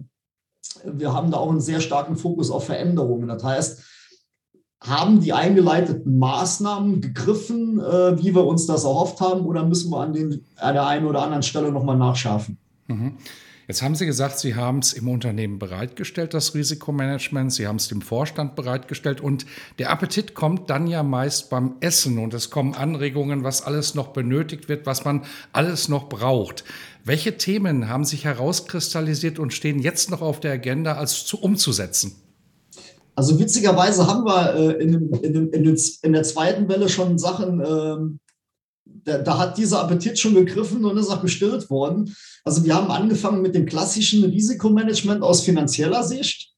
[0.85, 3.27] wir haben da auch einen sehr starken Fokus auf Veränderungen.
[3.27, 3.94] Das heißt,
[4.87, 10.01] haben die eingeleiteten Maßnahmen gegriffen, äh, wie wir uns das erhofft haben, oder müssen wir
[10.01, 12.59] an, den, an der einen oder anderen Stelle nochmal nachschärfen?
[12.89, 13.15] Mhm.
[13.67, 17.51] Jetzt haben Sie gesagt, Sie haben es im Unternehmen bereitgestellt, das Risikomanagement.
[17.51, 19.47] Sie haben es dem Vorstand bereitgestellt und
[19.79, 24.09] der Appetit kommt dann ja meist beim Essen und es kommen Anregungen, was alles noch
[24.09, 26.65] benötigt wird, was man alles noch braucht.
[27.05, 32.17] Welche Themen haben sich herauskristallisiert und stehen jetzt noch auf der Agenda als zu umzusetzen?
[33.17, 37.97] Also witzigerweise haben wir äh, in, in, in, in, der zweiten Welle schon Sachen, äh,
[39.05, 42.15] da, da, hat dieser Appetit schon gegriffen und ist auch gestillt worden.
[42.45, 46.53] Also wir haben angefangen mit dem klassischen Risikomanagement aus finanzieller Sicht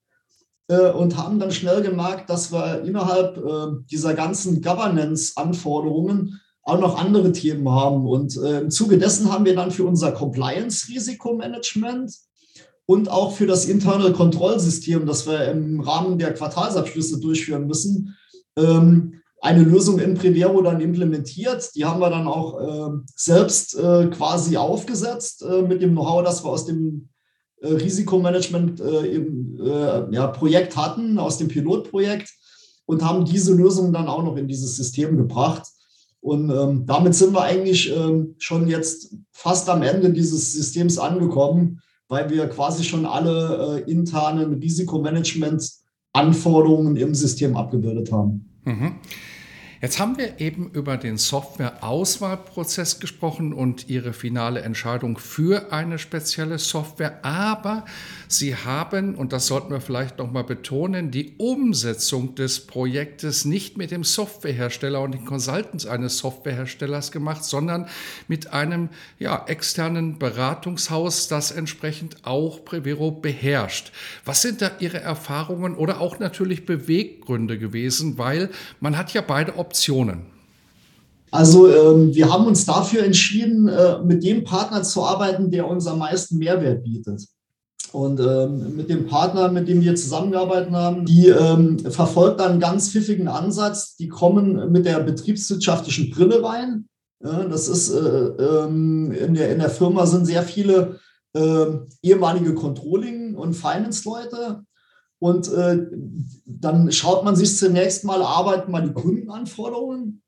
[0.68, 6.98] äh, und haben dann schnell gemerkt, dass wir innerhalb äh, dieser ganzen Governance-Anforderungen auch noch
[6.98, 8.06] andere Themen haben.
[8.06, 12.12] Und äh, im Zuge dessen haben wir dann für unser Compliance-Risikomanagement
[12.86, 18.16] und auch für das Internal Kontrollsystem, das wir im Rahmen der Quartalsabschlüsse durchführen müssen,
[18.56, 21.70] ähm, eine Lösung in Prevero dann implementiert.
[21.74, 26.42] Die haben wir dann auch äh, selbst äh, quasi aufgesetzt äh, mit dem Know-how, das
[26.44, 27.08] wir aus dem
[27.60, 29.58] äh, Risikomanagement im
[30.32, 32.30] Projekt hatten, aus dem Pilotprojekt
[32.86, 35.66] und haben diese Lösung dann auch noch in dieses System gebracht.
[36.20, 41.80] Und ähm, damit sind wir eigentlich ähm, schon jetzt fast am Ende dieses Systems angekommen,
[42.08, 48.48] weil wir quasi schon alle äh, internen Risikomanagement-Anforderungen im System abgebildet haben.
[48.64, 48.96] Mhm.
[49.82, 56.58] Jetzt haben wir eben über den Software-Auswahlprozess gesprochen und Ihre finale Entscheidung für eine spezielle
[56.58, 57.22] Software.
[57.22, 57.84] Aber
[58.26, 63.76] Sie haben, und das sollten wir vielleicht noch mal betonen, die Umsetzung des Projektes nicht
[63.76, 67.86] mit dem Softwarehersteller und den Consultants eines Softwareherstellers gemacht, sondern
[68.28, 73.92] mit einem ja, externen Beratungshaus, das entsprechend auch Prevero beherrscht.
[74.24, 78.16] Was sind da Ihre Erfahrungen oder auch natürlich Beweggründe gewesen?
[78.16, 78.48] Weil
[78.80, 80.26] man hat ja beide Optionen Optionen?
[81.30, 85.86] Also ähm, wir haben uns dafür entschieden, äh, mit dem Partner zu arbeiten, der uns
[85.86, 87.26] am meisten Mehrwert bietet.
[87.92, 92.90] Und ähm, mit dem Partner, mit dem wir zusammengearbeitet haben, die ähm, verfolgt einen ganz
[92.90, 93.96] pfiffigen Ansatz.
[93.96, 96.88] Die kommen mit der betriebswirtschaftlichen Brille rein.
[97.24, 101.00] Ja, das ist äh, ähm, in, der, in der Firma sind sehr viele
[101.34, 101.66] äh,
[102.02, 104.62] ehemalige Controlling- und Finance-Leute.
[105.18, 105.86] Und äh,
[106.44, 110.22] dann schaut man sich zunächst mal, arbeitet mal die Kundenanforderungen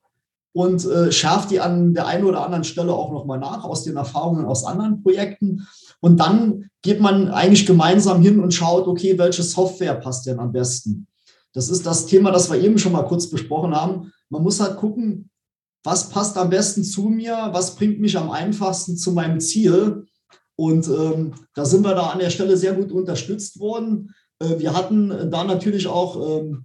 [0.53, 3.97] und äh, schärft die an der einen oder anderen Stelle auch nochmal nach aus den
[3.97, 5.69] Erfahrungen aus anderen Projekten.
[6.01, 10.53] Und dann geht man eigentlich gemeinsam hin und schaut, okay, welche Software passt denn am
[10.53, 11.07] besten?
[11.53, 14.13] Das ist das Thema, das wir eben schon mal kurz besprochen haben.
[14.31, 15.31] Man muss halt gucken,
[15.85, 20.07] was passt am besten zu mir, was bringt mich am einfachsten zu meinem Ziel.
[20.57, 24.15] Und ähm, da sind wir da an der Stelle sehr gut unterstützt worden.
[24.41, 26.65] Äh, wir hatten da natürlich auch ähm,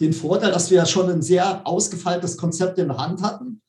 [0.00, 3.62] den Vorteil, dass wir ja schon ein sehr ausgefeiltes Konzept in der Hand hatten.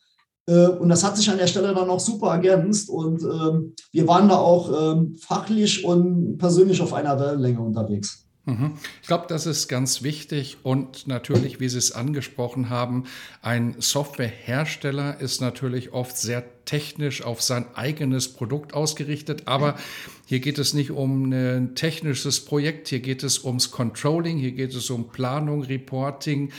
[0.47, 2.89] Äh, und das hat sich an der Stelle dann auch super ergänzt.
[2.89, 8.27] Und ähm, wir waren da auch ähm, fachlich und persönlich auf einer Wellenlänge unterwegs.
[8.45, 8.73] Mhm.
[9.01, 13.05] Ich glaube, das ist ganz wichtig und natürlich, wie Sie es angesprochen haben,
[13.41, 19.77] ein Softwarehersteller ist natürlich oft sehr technisch auf sein eigenes Produkt ausgerichtet, aber
[20.25, 24.75] hier geht es nicht um ein technisches Projekt, hier geht es ums Controlling, hier geht
[24.75, 26.51] es um Planung, Reporting,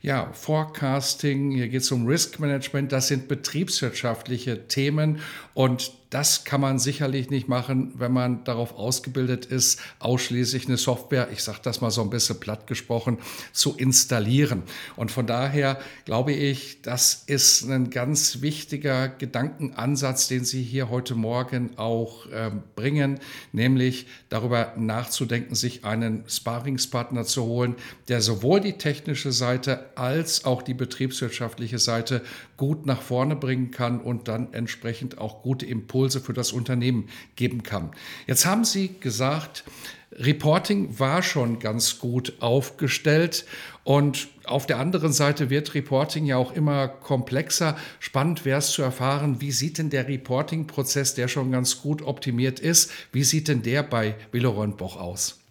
[0.00, 5.18] ja, Forecasting, hier geht es um Risk Management, das sind betriebswirtschaftliche Themen
[5.54, 11.28] und das kann man sicherlich nicht machen, wenn man darauf ausgebildet ist, ausschließlich eine Software,
[11.32, 13.16] ich sage das mal so ein bisschen platt gesprochen,
[13.52, 14.62] zu installieren.
[14.94, 21.14] Und von daher glaube ich, das ist ein ganz wichtiger Gedankenansatz, den Sie hier heute
[21.14, 23.18] Morgen auch äh, bringen,
[23.52, 27.74] nämlich darüber nachzudenken, sich einen Sparingspartner zu holen,
[28.08, 32.20] der sowohl die technische Seite als auch die betriebswirtschaftliche Seite
[32.62, 37.64] gut nach vorne bringen kann und dann entsprechend auch gute Impulse für das Unternehmen geben
[37.64, 37.90] kann.
[38.28, 39.64] Jetzt haben Sie gesagt,
[40.12, 43.46] Reporting war schon ganz gut aufgestellt
[43.82, 47.76] und auf der anderen Seite wird Reporting ja auch immer komplexer.
[47.98, 52.60] Spannend wäre es zu erfahren, wie sieht denn der Reporting-Prozess, der schon ganz gut optimiert
[52.60, 55.41] ist, wie sieht denn der bei Willeron Boch aus?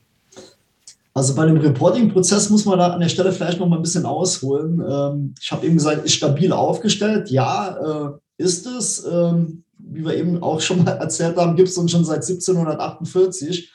[1.13, 4.05] Also bei dem Reporting-Prozess muss man da an der Stelle vielleicht noch mal ein bisschen
[4.05, 4.81] ausholen.
[4.87, 7.29] Ähm, ich habe eben gesagt, ist stabil aufgestellt.
[7.29, 9.05] Ja, äh, ist es.
[9.05, 13.71] Ähm, wie wir eben auch schon mal erzählt haben, gibt es uns schon seit 1748.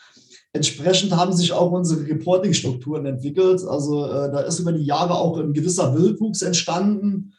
[0.54, 3.62] Entsprechend haben sich auch unsere Reporting-Strukturen entwickelt.
[3.64, 7.34] Also äh, da ist über die Jahre auch ein gewisser Wildwuchs entstanden.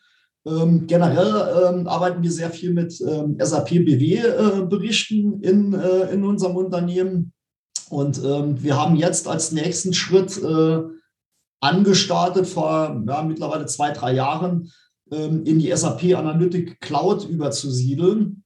[0.45, 7.33] Ähm, generell arbeiten wir sehr viel mit SAP BW-Berichten äh, in, äh, in unserem Unternehmen
[7.89, 10.83] und ähm, wir haben jetzt als nächsten Schritt äh,
[11.59, 14.71] angestartet, vor ja, mittlerweile zwei, drei Jahren,
[15.11, 18.43] ähm, in die SAP Analytic Cloud überzusiedeln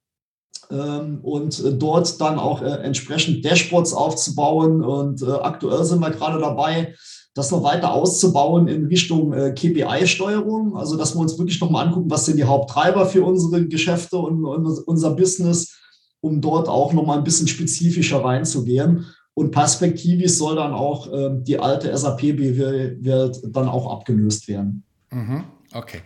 [0.70, 4.84] ähm, und äh, dort dann auch äh, entsprechend Dashboards aufzubauen.
[4.84, 6.96] Und äh, aktuell sind wir gerade dabei,
[7.34, 10.76] das noch weiter auszubauen in Richtung äh, KPI-Steuerung.
[10.76, 14.46] Also, dass wir uns wirklich nochmal angucken, was sind die Haupttreiber für unsere Geschäfte und,
[14.46, 15.78] und unser Business,
[16.22, 19.06] um dort auch nochmal ein bisschen spezifischer reinzugehen.
[19.34, 24.84] Und perspektivisch soll dann auch äh, die alte SAP-Welt dann auch abgelöst werden.
[25.10, 25.46] Mhm.
[25.74, 26.02] Okay.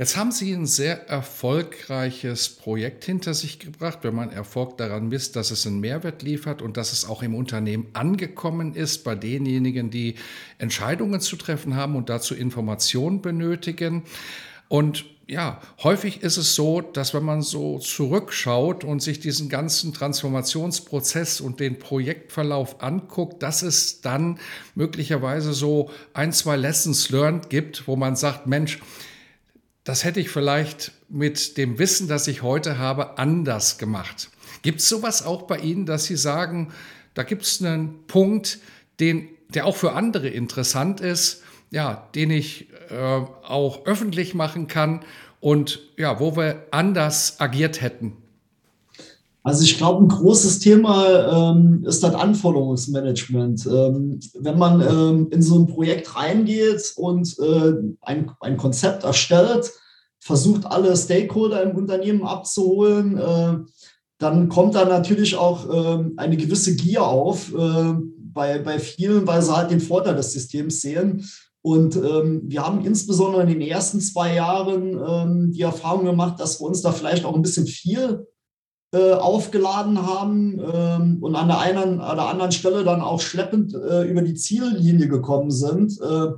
[0.00, 5.36] Jetzt haben Sie ein sehr erfolgreiches Projekt hinter sich gebracht, wenn man Erfolg daran misst,
[5.36, 9.90] dass es einen Mehrwert liefert und dass es auch im Unternehmen angekommen ist bei denjenigen,
[9.90, 10.14] die
[10.56, 14.04] Entscheidungen zu treffen haben und dazu Informationen benötigen.
[14.68, 19.92] Und ja, häufig ist es so, dass wenn man so zurückschaut und sich diesen ganzen
[19.92, 24.40] Transformationsprozess und den Projektverlauf anguckt, dass es dann
[24.74, 28.80] möglicherweise so ein, zwei Lessons learned gibt, wo man sagt, Mensch,
[29.84, 34.30] das hätte ich vielleicht mit dem Wissen, das ich heute habe, anders gemacht.
[34.62, 36.72] Gibt es sowas auch bei Ihnen, dass Sie sagen,
[37.14, 38.58] da gibt es einen Punkt,
[38.98, 45.00] den, der auch für andere interessant ist, ja, den ich äh, auch öffentlich machen kann
[45.40, 48.16] und ja, wo wir anders agiert hätten?
[49.42, 53.66] Also ich glaube, ein großes Thema ähm, ist das Anforderungsmanagement.
[53.66, 57.72] Ähm, wenn man ähm, in so ein Projekt reingeht und äh,
[58.02, 59.72] ein, ein Konzept erstellt,
[60.18, 63.56] versucht alle Stakeholder im Unternehmen abzuholen, äh,
[64.18, 69.40] dann kommt da natürlich auch äh, eine gewisse Gier auf äh, bei, bei vielen, weil
[69.40, 71.26] sie halt den Vorteil des Systems sehen.
[71.62, 76.60] Und ähm, wir haben insbesondere in den ersten zwei Jahren ähm, die Erfahrung gemacht, dass
[76.60, 78.26] wir uns da vielleicht auch ein bisschen viel
[78.92, 83.74] äh, aufgeladen haben ähm, und an der einen an der anderen Stelle dann auch schleppend
[83.74, 86.00] äh, über die Ziellinie gekommen sind.
[86.00, 86.32] Äh,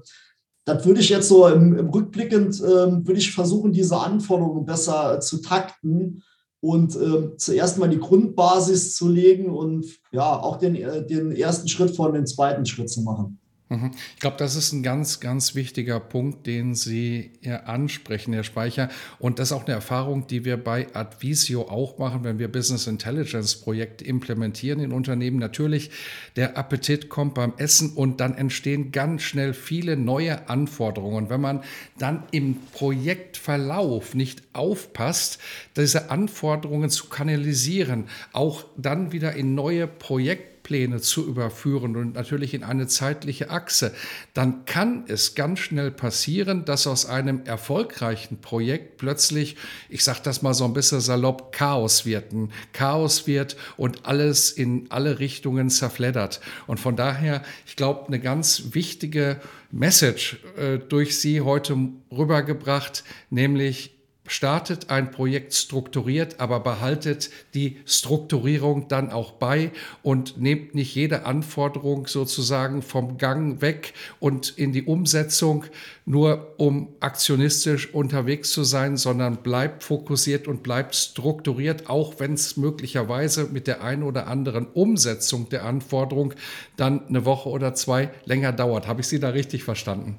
[0.64, 5.20] das würde ich jetzt so im, im rückblickend, ähm, würde ich versuchen, diese Anforderungen besser
[5.20, 6.22] zu takten
[6.60, 11.68] und ähm, zuerst mal die Grundbasis zu legen und ja, auch den, äh, den ersten
[11.68, 13.40] Schritt von den zweiten Schritt zu machen.
[13.72, 13.92] Mhm.
[14.14, 17.30] Ich glaube, das ist ein ganz, ganz wichtiger Punkt, den Sie
[17.64, 18.90] ansprechen, Herr Speicher.
[19.18, 22.86] Und das ist auch eine Erfahrung, die wir bei Advisio auch machen, wenn wir Business
[22.86, 25.38] Intelligence Projekte implementieren in Unternehmen.
[25.38, 25.90] Natürlich,
[26.36, 31.24] der Appetit kommt beim Essen und dann entstehen ganz schnell viele neue Anforderungen.
[31.24, 31.62] Und wenn man
[31.98, 35.38] dann im Projektverlauf nicht aufpasst,
[35.76, 42.54] diese Anforderungen zu kanalisieren, auch dann wieder in neue Projekte Zeitpläne zu überführen und natürlich
[42.54, 43.92] in eine zeitliche Achse,
[44.32, 49.56] dann kann es ganz schnell passieren, dass aus einem erfolgreichen Projekt plötzlich,
[49.90, 52.32] ich sage das mal so ein bisschen salopp, Chaos wird.
[52.32, 56.40] Ein Chaos wird und alles in alle Richtungen zerfleddert.
[56.66, 61.76] Und von daher, ich glaube, eine ganz wichtige Message äh, durch Sie heute
[62.10, 63.91] rübergebracht, nämlich
[64.26, 71.26] startet ein Projekt strukturiert, aber behaltet die Strukturierung dann auch bei und nehmt nicht jede
[71.26, 75.64] Anforderung sozusagen vom Gang weg und in die Umsetzung,
[76.06, 82.56] nur um aktionistisch unterwegs zu sein, sondern bleibt fokussiert und bleibt strukturiert, auch wenn es
[82.56, 86.34] möglicherweise mit der einen oder anderen Umsetzung der Anforderung
[86.76, 88.86] dann eine Woche oder zwei länger dauert.
[88.86, 90.18] Habe ich Sie da richtig verstanden?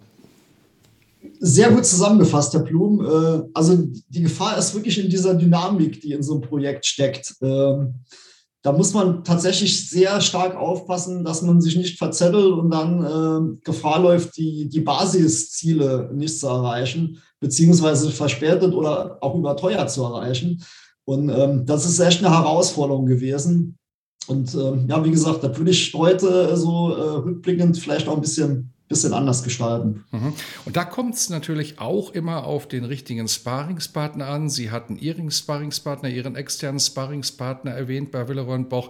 [1.39, 3.05] Sehr gut zusammengefasst, Herr Blum.
[3.05, 3.77] Äh, also
[4.09, 7.35] die Gefahr ist wirklich in dieser Dynamik, die in so einem Projekt steckt.
[7.41, 7.95] Ähm,
[8.61, 13.59] da muss man tatsächlich sehr stark aufpassen, dass man sich nicht verzettelt und dann ähm,
[13.63, 20.63] Gefahr läuft, die, die Basisziele nicht zu erreichen, beziehungsweise verspätet oder auch überteuert zu erreichen.
[21.03, 23.77] Und ähm, das ist echt eine Herausforderung gewesen.
[24.27, 28.72] Und ja, wie gesagt, da würde ich heute so äh, rückblickend vielleicht auch ein bisschen
[28.87, 30.03] bisschen anders gestalten.
[30.11, 30.33] Mhm.
[30.65, 34.49] Und da kommt es natürlich auch immer auf den richtigen Sparingspartner an.
[34.49, 38.89] Sie hatten Ihren Sparingspartner, Ihren externen Sparingspartner erwähnt bei Willeron Boch,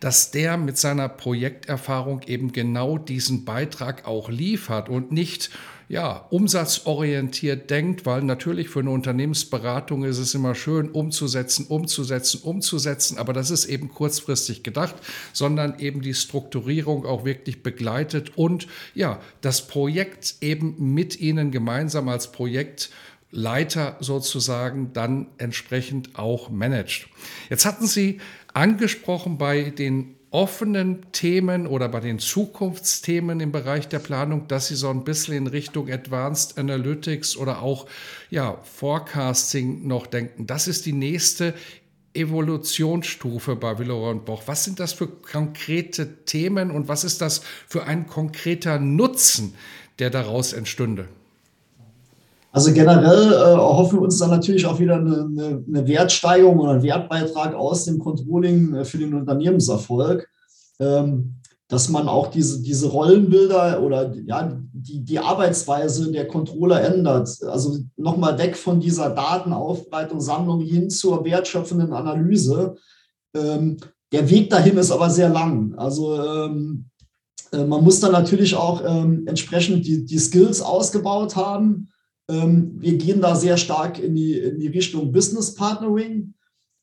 [0.00, 5.50] dass der mit seiner Projekterfahrung eben genau diesen Beitrag auch liefert und nicht
[5.92, 13.18] ja, umsatzorientiert denkt, weil natürlich für eine Unternehmensberatung ist es immer schön, umzusetzen, umzusetzen, umzusetzen,
[13.18, 14.94] aber das ist eben kurzfristig gedacht,
[15.34, 22.08] sondern eben die Strukturierung auch wirklich begleitet und ja, das Projekt eben mit Ihnen gemeinsam
[22.08, 27.06] als Projektleiter sozusagen dann entsprechend auch managt.
[27.50, 28.18] Jetzt hatten Sie
[28.54, 34.74] angesprochen bei den offenen Themen oder bei den Zukunftsthemen im Bereich der Planung, dass Sie
[34.74, 37.86] so ein bisschen in Richtung Advanced Analytics oder auch
[38.30, 40.46] ja, Forecasting noch denken.
[40.46, 41.54] Das ist die nächste
[42.14, 44.42] Evolutionsstufe bei Willeroy Boch.
[44.46, 49.54] Was sind das für konkrete Themen und was ist das für ein konkreter Nutzen,
[49.98, 51.08] der daraus entstünde?
[52.54, 56.72] Also generell äh, erhoffen wir uns dann natürlich auch wieder eine, eine, eine Wertsteigerung oder
[56.72, 60.28] einen Wertbeitrag aus dem Controlling äh, für den Unternehmenserfolg,
[60.78, 61.36] ähm,
[61.68, 67.42] dass man auch diese, diese Rollenbilder oder ja, die, die Arbeitsweise der Controller ändert.
[67.44, 72.74] Also nochmal weg von dieser Datenaufbereitung, Sammlung hin zur wertschöpfenden Analyse.
[73.34, 73.78] Ähm,
[74.12, 75.74] der Weg dahin ist aber sehr lang.
[75.78, 76.90] Also ähm,
[77.50, 81.88] äh, man muss dann natürlich auch ähm, entsprechend die, die Skills ausgebaut haben
[82.34, 86.34] wir gehen da sehr stark in die, in die Richtung Business Partnering.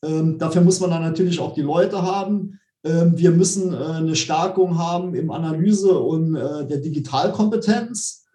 [0.03, 2.59] Ähm, dafür muss man dann natürlich auch die Leute haben.
[2.83, 8.25] Ähm, wir müssen äh, eine Stärkung haben im Analyse und äh, der Digitalkompetenz.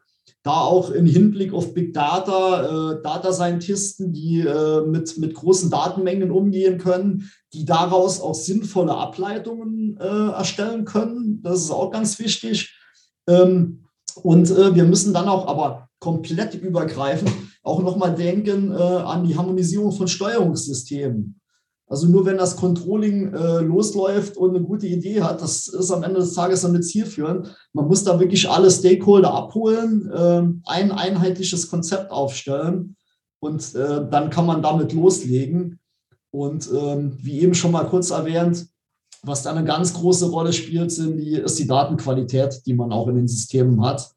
[0.43, 4.45] da auch im Hinblick auf Big Data, äh, Data Scientisten, die
[4.87, 11.41] mit, mit großen Datenmengen umgehen können, die daraus auch sinnvolle Ableitungen erstellen können.
[11.43, 12.79] Das ist auch ganz wichtig.
[13.27, 13.85] Ähm,
[14.23, 17.33] und wir müssen dann auch aber komplett übergreifend
[17.65, 21.41] auch nochmal denken äh, an die Harmonisierung von Steuerungssystemen.
[21.87, 26.03] Also nur wenn das Controlling äh, losläuft und eine gute Idee hat, das ist am
[26.03, 27.55] Ende des Tages dann nicht zielführend.
[27.73, 32.97] Man muss da wirklich alle Stakeholder abholen, äh, ein einheitliches Konzept aufstellen
[33.41, 35.79] und äh, dann kann man damit loslegen.
[36.31, 38.67] Und ähm, wie eben schon mal kurz erwähnt,
[39.23, 43.09] was da eine ganz große Rolle spielt, sind die, ist die Datenqualität, die man auch
[43.09, 44.14] in den Systemen hat.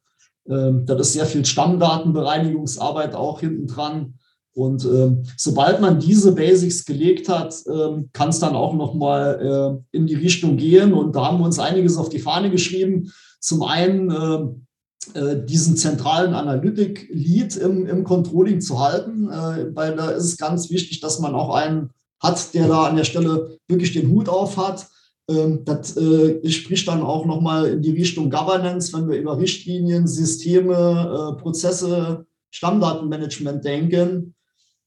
[0.49, 4.15] Ähm, da ist sehr viel Stammdatenbereinigungsarbeit auch hinten dran.
[4.53, 9.97] Und ähm, sobald man diese Basics gelegt hat, ähm, kann es dann auch nochmal äh,
[9.97, 10.93] in die Richtung gehen.
[10.93, 13.11] Und da haben wir uns einiges auf die Fahne geschrieben.
[13.39, 20.09] Zum einen äh, äh, diesen zentralen Analytic-Lead im, im Controlling zu halten, äh, weil da
[20.09, 23.93] ist es ganz wichtig, dass man auch einen hat, der da an der Stelle wirklich
[23.93, 24.87] den Hut auf hat.
[25.29, 30.07] Ähm, das äh, spricht dann auch nochmal in die Richtung Governance, wenn wir über Richtlinien,
[30.07, 34.33] Systeme, äh, Prozesse, Stammdatenmanagement denken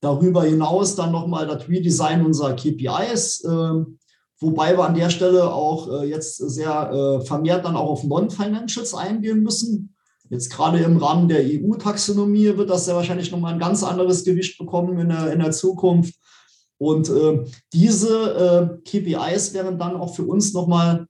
[0.03, 3.85] Darüber hinaus dann nochmal das Redesign unserer KPIs, äh,
[4.41, 9.43] wobei wir an der Stelle auch äh, jetzt sehr vermehrt dann auch auf Non-Financials eingehen
[9.43, 9.95] müssen.
[10.31, 14.57] Jetzt gerade im Rahmen der EU-Taxonomie wird das sehr wahrscheinlich nochmal ein ganz anderes Gewicht
[14.59, 16.15] bekommen in der, in der Zukunft.
[16.81, 21.07] Und äh, diese äh, KPIs wären dann auch für uns nochmal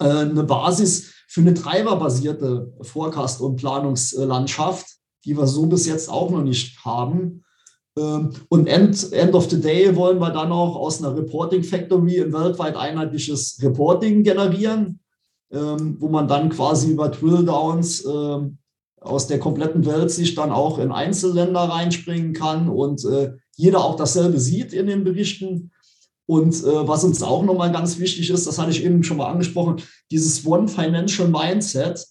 [0.00, 4.86] äh, eine Basis für eine treiberbasierte Forecast- und Planungslandschaft,
[5.24, 7.44] die wir so bis jetzt auch noch nicht haben.
[7.96, 12.22] Ähm, und end, end of the day wollen wir dann auch aus einer Reporting Factory
[12.22, 14.98] ein weltweit einheitliches Reporting generieren,
[15.52, 18.58] ähm, wo man dann quasi über Drill-Downs ähm,
[19.06, 23.96] aus der kompletten Welt sich dann auch in Einzelländer reinspringen kann und äh, jeder auch
[23.96, 25.70] dasselbe sieht in den Berichten.
[26.26, 29.30] Und äh, was uns auch nochmal ganz wichtig ist, das hatte ich eben schon mal
[29.30, 32.04] angesprochen, dieses One Financial Mindset,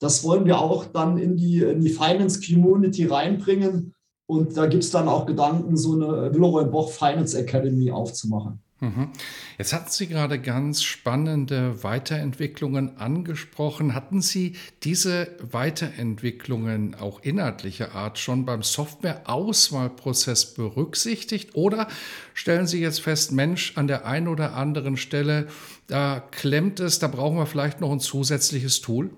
[0.00, 3.91] das wollen wir auch dann in die, in die Finance Community reinbringen,
[4.26, 8.60] und da gibt es dann auch Gedanken, so eine Villeroy Boch Finance Academy aufzumachen.
[8.82, 9.10] Mhm.
[9.58, 13.94] Jetzt hatten Sie gerade ganz spannende Weiterentwicklungen angesprochen.
[13.94, 21.54] Hatten Sie diese Weiterentwicklungen auch inhaltlicher Art schon beim Softwareauswahlprozess berücksichtigt?
[21.54, 21.86] Oder
[22.34, 25.46] stellen Sie jetzt fest, Mensch, an der einen oder anderen Stelle,
[25.86, 29.10] da klemmt es, da brauchen wir vielleicht noch ein zusätzliches Tool?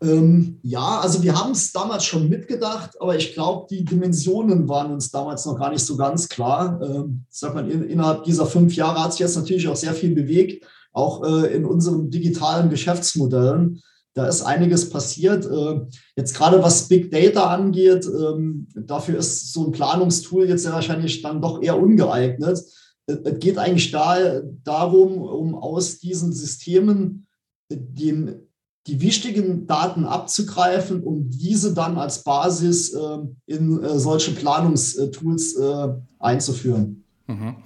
[0.00, 4.92] Ähm, ja, also wir haben es damals schon mitgedacht, aber ich glaube, die Dimensionen waren
[4.92, 6.80] uns damals noch gar nicht so ganz klar.
[6.82, 10.14] Ähm, sagt man, in, innerhalb dieser fünf Jahre hat sich jetzt natürlich auch sehr viel
[10.14, 13.82] bewegt, auch äh, in unseren digitalen Geschäftsmodellen.
[14.14, 15.46] Da ist einiges passiert.
[15.46, 15.80] Äh,
[16.16, 21.22] jetzt gerade was Big Data angeht, ähm, dafür ist so ein Planungstool jetzt ja wahrscheinlich
[21.22, 22.62] dann doch eher ungeeignet.
[23.06, 27.26] Es geht eigentlich da, darum, um aus diesen Systemen
[27.70, 28.47] den
[28.86, 35.88] die wichtigen Daten abzugreifen, um diese dann als Basis äh, in äh, solche Planungstools äh,
[36.18, 37.04] einzuführen.
[37.26, 37.56] Mhm.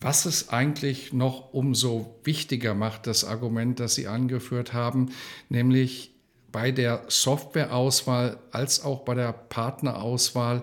[0.00, 5.10] Was es eigentlich noch umso wichtiger macht, das Argument, das Sie angeführt haben,
[5.48, 6.14] nämlich
[6.52, 10.62] bei der Softwareauswahl als auch bei der Partnerauswahl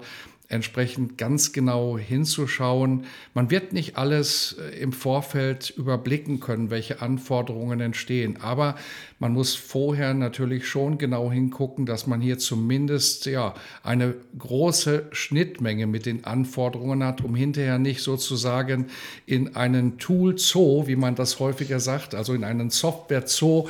[0.52, 3.06] entsprechend ganz genau hinzuschauen.
[3.34, 8.76] Man wird nicht alles äh, im Vorfeld überblicken können, welche Anforderungen entstehen, aber
[9.20, 15.86] man muss vorher natürlich schon genau hingucken, dass man hier zumindest ja eine große Schnittmenge
[15.86, 18.88] mit den Anforderungen hat, um hinterher nicht sozusagen
[19.28, 23.68] in einen Tool Zoo, wie man das häufiger sagt, also in einen Software Zoo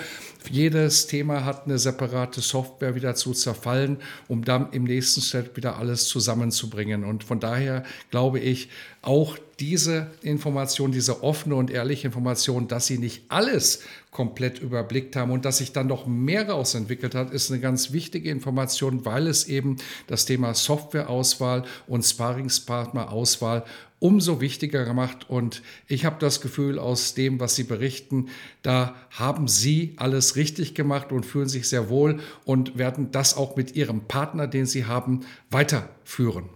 [0.50, 5.78] jedes Thema hat eine separate Software wieder zu zerfallen, um dann im nächsten Step wieder
[5.78, 7.04] alles zusammenzubringen.
[7.04, 8.70] Und von daher glaube ich,
[9.02, 13.82] auch diese Information, diese offene und ehrliche Information, dass sie nicht alles
[14.12, 17.92] komplett überblickt haben und dass sich dann noch mehr daraus entwickelt hat, ist eine ganz
[17.92, 19.78] wichtige Information, weil es eben
[20.08, 23.66] das Thema Softwareauswahl und Sparingspartnerauswahl
[24.00, 25.30] umso wichtiger gemacht.
[25.30, 28.30] Und ich habe das Gefühl aus dem, was Sie berichten,
[28.62, 33.56] da haben Sie alles richtig gemacht und fühlen sich sehr wohl und werden das auch
[33.56, 36.50] mit Ihrem Partner, den Sie haben, weiterführen.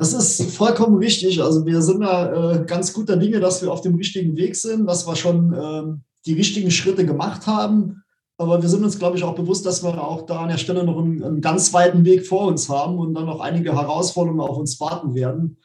[0.00, 1.42] Das ist vollkommen richtig.
[1.42, 4.86] Also wir sind da äh, ganz guter Dinge, dass wir auf dem richtigen Weg sind,
[4.86, 5.82] dass wir schon äh,
[6.24, 8.02] die richtigen Schritte gemacht haben.
[8.38, 10.84] Aber wir sind uns, glaube ich, auch bewusst, dass wir auch da an der Stelle
[10.84, 14.56] noch einen, einen ganz weiten Weg vor uns haben und dann noch einige Herausforderungen auf
[14.56, 15.58] uns warten werden.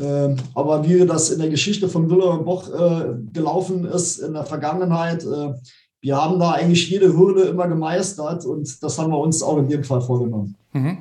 [0.00, 4.32] Ähm, aber wie das in der Geschichte von Wille und Boch äh, gelaufen ist in
[4.32, 5.52] der Vergangenheit, äh,
[6.00, 9.68] wir haben da eigentlich jede Hürde immer gemeistert und das haben wir uns auch in
[9.68, 10.56] dem Fall vorgenommen.
[10.72, 10.96] Mhm.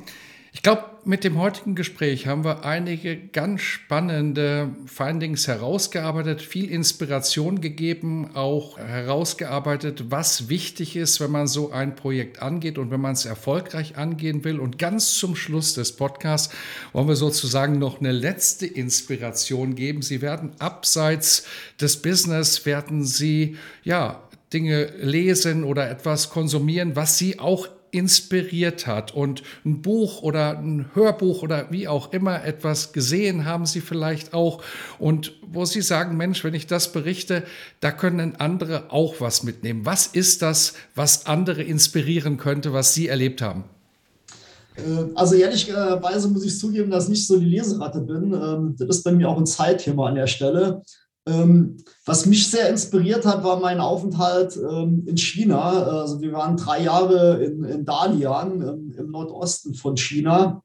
[0.51, 7.61] Ich glaube, mit dem heutigen Gespräch haben wir einige ganz spannende Findings herausgearbeitet, viel Inspiration
[7.61, 13.13] gegeben, auch herausgearbeitet, was wichtig ist, wenn man so ein Projekt angeht und wenn man
[13.13, 14.59] es erfolgreich angehen will.
[14.59, 16.53] Und ganz zum Schluss des Podcasts
[16.93, 20.01] wollen wir sozusagen noch eine letzte Inspiration geben.
[20.01, 21.45] Sie werden abseits
[21.81, 24.23] des Business, werden Sie ja
[24.53, 30.89] Dinge lesen oder etwas konsumieren, was Sie auch inspiriert hat und ein Buch oder ein
[30.93, 34.63] Hörbuch oder wie auch immer etwas gesehen haben Sie vielleicht auch
[34.99, 37.43] und wo Sie sagen, Mensch, wenn ich das berichte,
[37.79, 39.85] da können andere auch was mitnehmen.
[39.85, 43.63] Was ist das, was andere inspirieren könnte, was Sie erlebt haben?
[44.75, 44.81] Äh,
[45.15, 48.33] also ehrlicherweise muss ich zugeben, dass ich nicht so die Leseratte bin.
[48.33, 50.81] Ähm, das ist bei mir auch ein Zeitthema an der Stelle.
[51.25, 55.83] Ähm, was mich sehr inspiriert hat, war mein Aufenthalt ähm, in China.
[55.83, 60.61] Also wir waren drei Jahre in, in Dalian ähm, im Nordosten von China.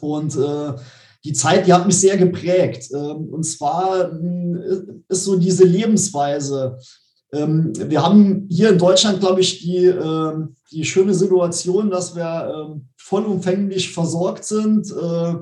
[0.00, 0.72] Und äh,
[1.24, 2.90] die Zeit, die hat mich sehr geprägt.
[2.92, 6.78] Und zwar äh, ist so diese Lebensweise.
[7.32, 9.94] Wir haben hier in Deutschland, glaube ich, die,
[10.72, 15.34] die schöne Situation, dass wir vollumfänglich versorgt sind, äh,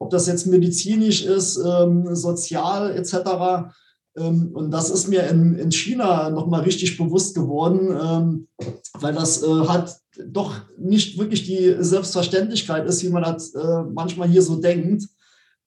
[0.00, 3.70] ob das jetzt medizinisch ist, sozial etc.
[4.16, 8.48] Ähm, und das ist mir in, in China nochmal richtig bewusst geworden, ähm,
[8.94, 9.96] weil das äh, hat
[10.26, 15.06] doch nicht wirklich die Selbstverständlichkeit ist, wie man das äh, manchmal hier so denkt.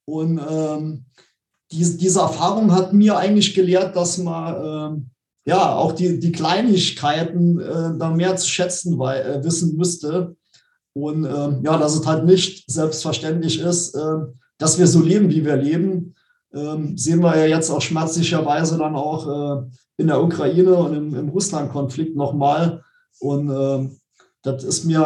[0.06, 1.06] Und ähm,
[1.72, 5.12] die, diese Erfahrung hat mir eigentlich gelehrt, dass man
[5.46, 10.36] ja auch die, die Kleinigkeiten äh, da mehr zu schätzen weil, wissen müsste.
[10.94, 13.96] Und ja, dass es halt nicht selbstverständlich ist,
[14.58, 16.16] dass wir so leben, wie wir leben
[16.54, 21.16] ähm, sehen wir ja jetzt auch schmerzlicherweise dann auch äh, in der Ukraine und im,
[21.16, 22.84] im Russland-Konflikt nochmal.
[23.20, 23.90] Und äh,
[24.44, 25.02] das ist mir,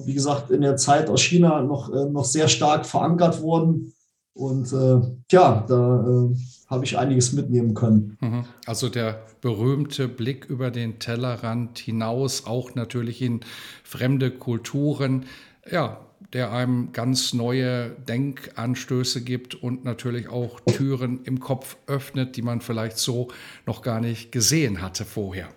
[0.00, 3.92] äh, wie gesagt, in der Zeit aus China noch, äh, noch sehr stark verankert worden.
[4.32, 5.00] Und äh,
[5.32, 6.36] ja, da äh,
[6.68, 8.18] habe ich einiges mitnehmen können.
[8.20, 8.44] Mhm.
[8.66, 13.40] Also der berühmte Blick über den Tellerrand hinaus, auch natürlich in
[13.82, 15.24] fremde Kulturen.
[15.70, 16.00] Ja,
[16.32, 22.60] der einem ganz neue Denkanstöße gibt und natürlich auch Türen im Kopf öffnet, die man
[22.60, 23.28] vielleicht so
[23.66, 25.48] noch gar nicht gesehen hatte vorher.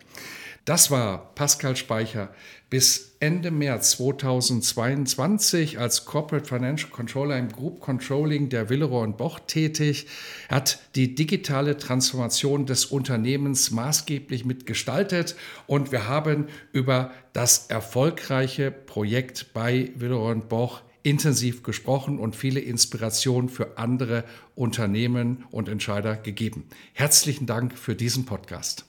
[0.66, 2.30] Das war Pascal Speicher
[2.70, 9.40] bis Ende März 2022 als Corporate Financial Controller im Group Controlling der Willeroy und Boch
[9.40, 10.08] tätig,
[10.50, 15.36] hat die digitale Transformation des Unternehmens maßgeblich mitgestaltet
[15.68, 22.60] und wir haben über das erfolgreiche Projekt bei Willeroy und Boch intensiv gesprochen und viele
[22.60, 24.24] Inspirationen für andere
[24.56, 26.66] Unternehmen und Entscheider gegeben.
[26.94, 28.89] Herzlichen Dank für diesen Podcast.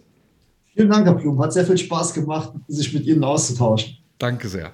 [0.80, 1.38] Vielen Dank, Herr Blum.
[1.42, 3.98] Hat sehr viel Spaß gemacht, sich mit Ihnen auszutauschen.
[4.16, 4.72] Danke sehr.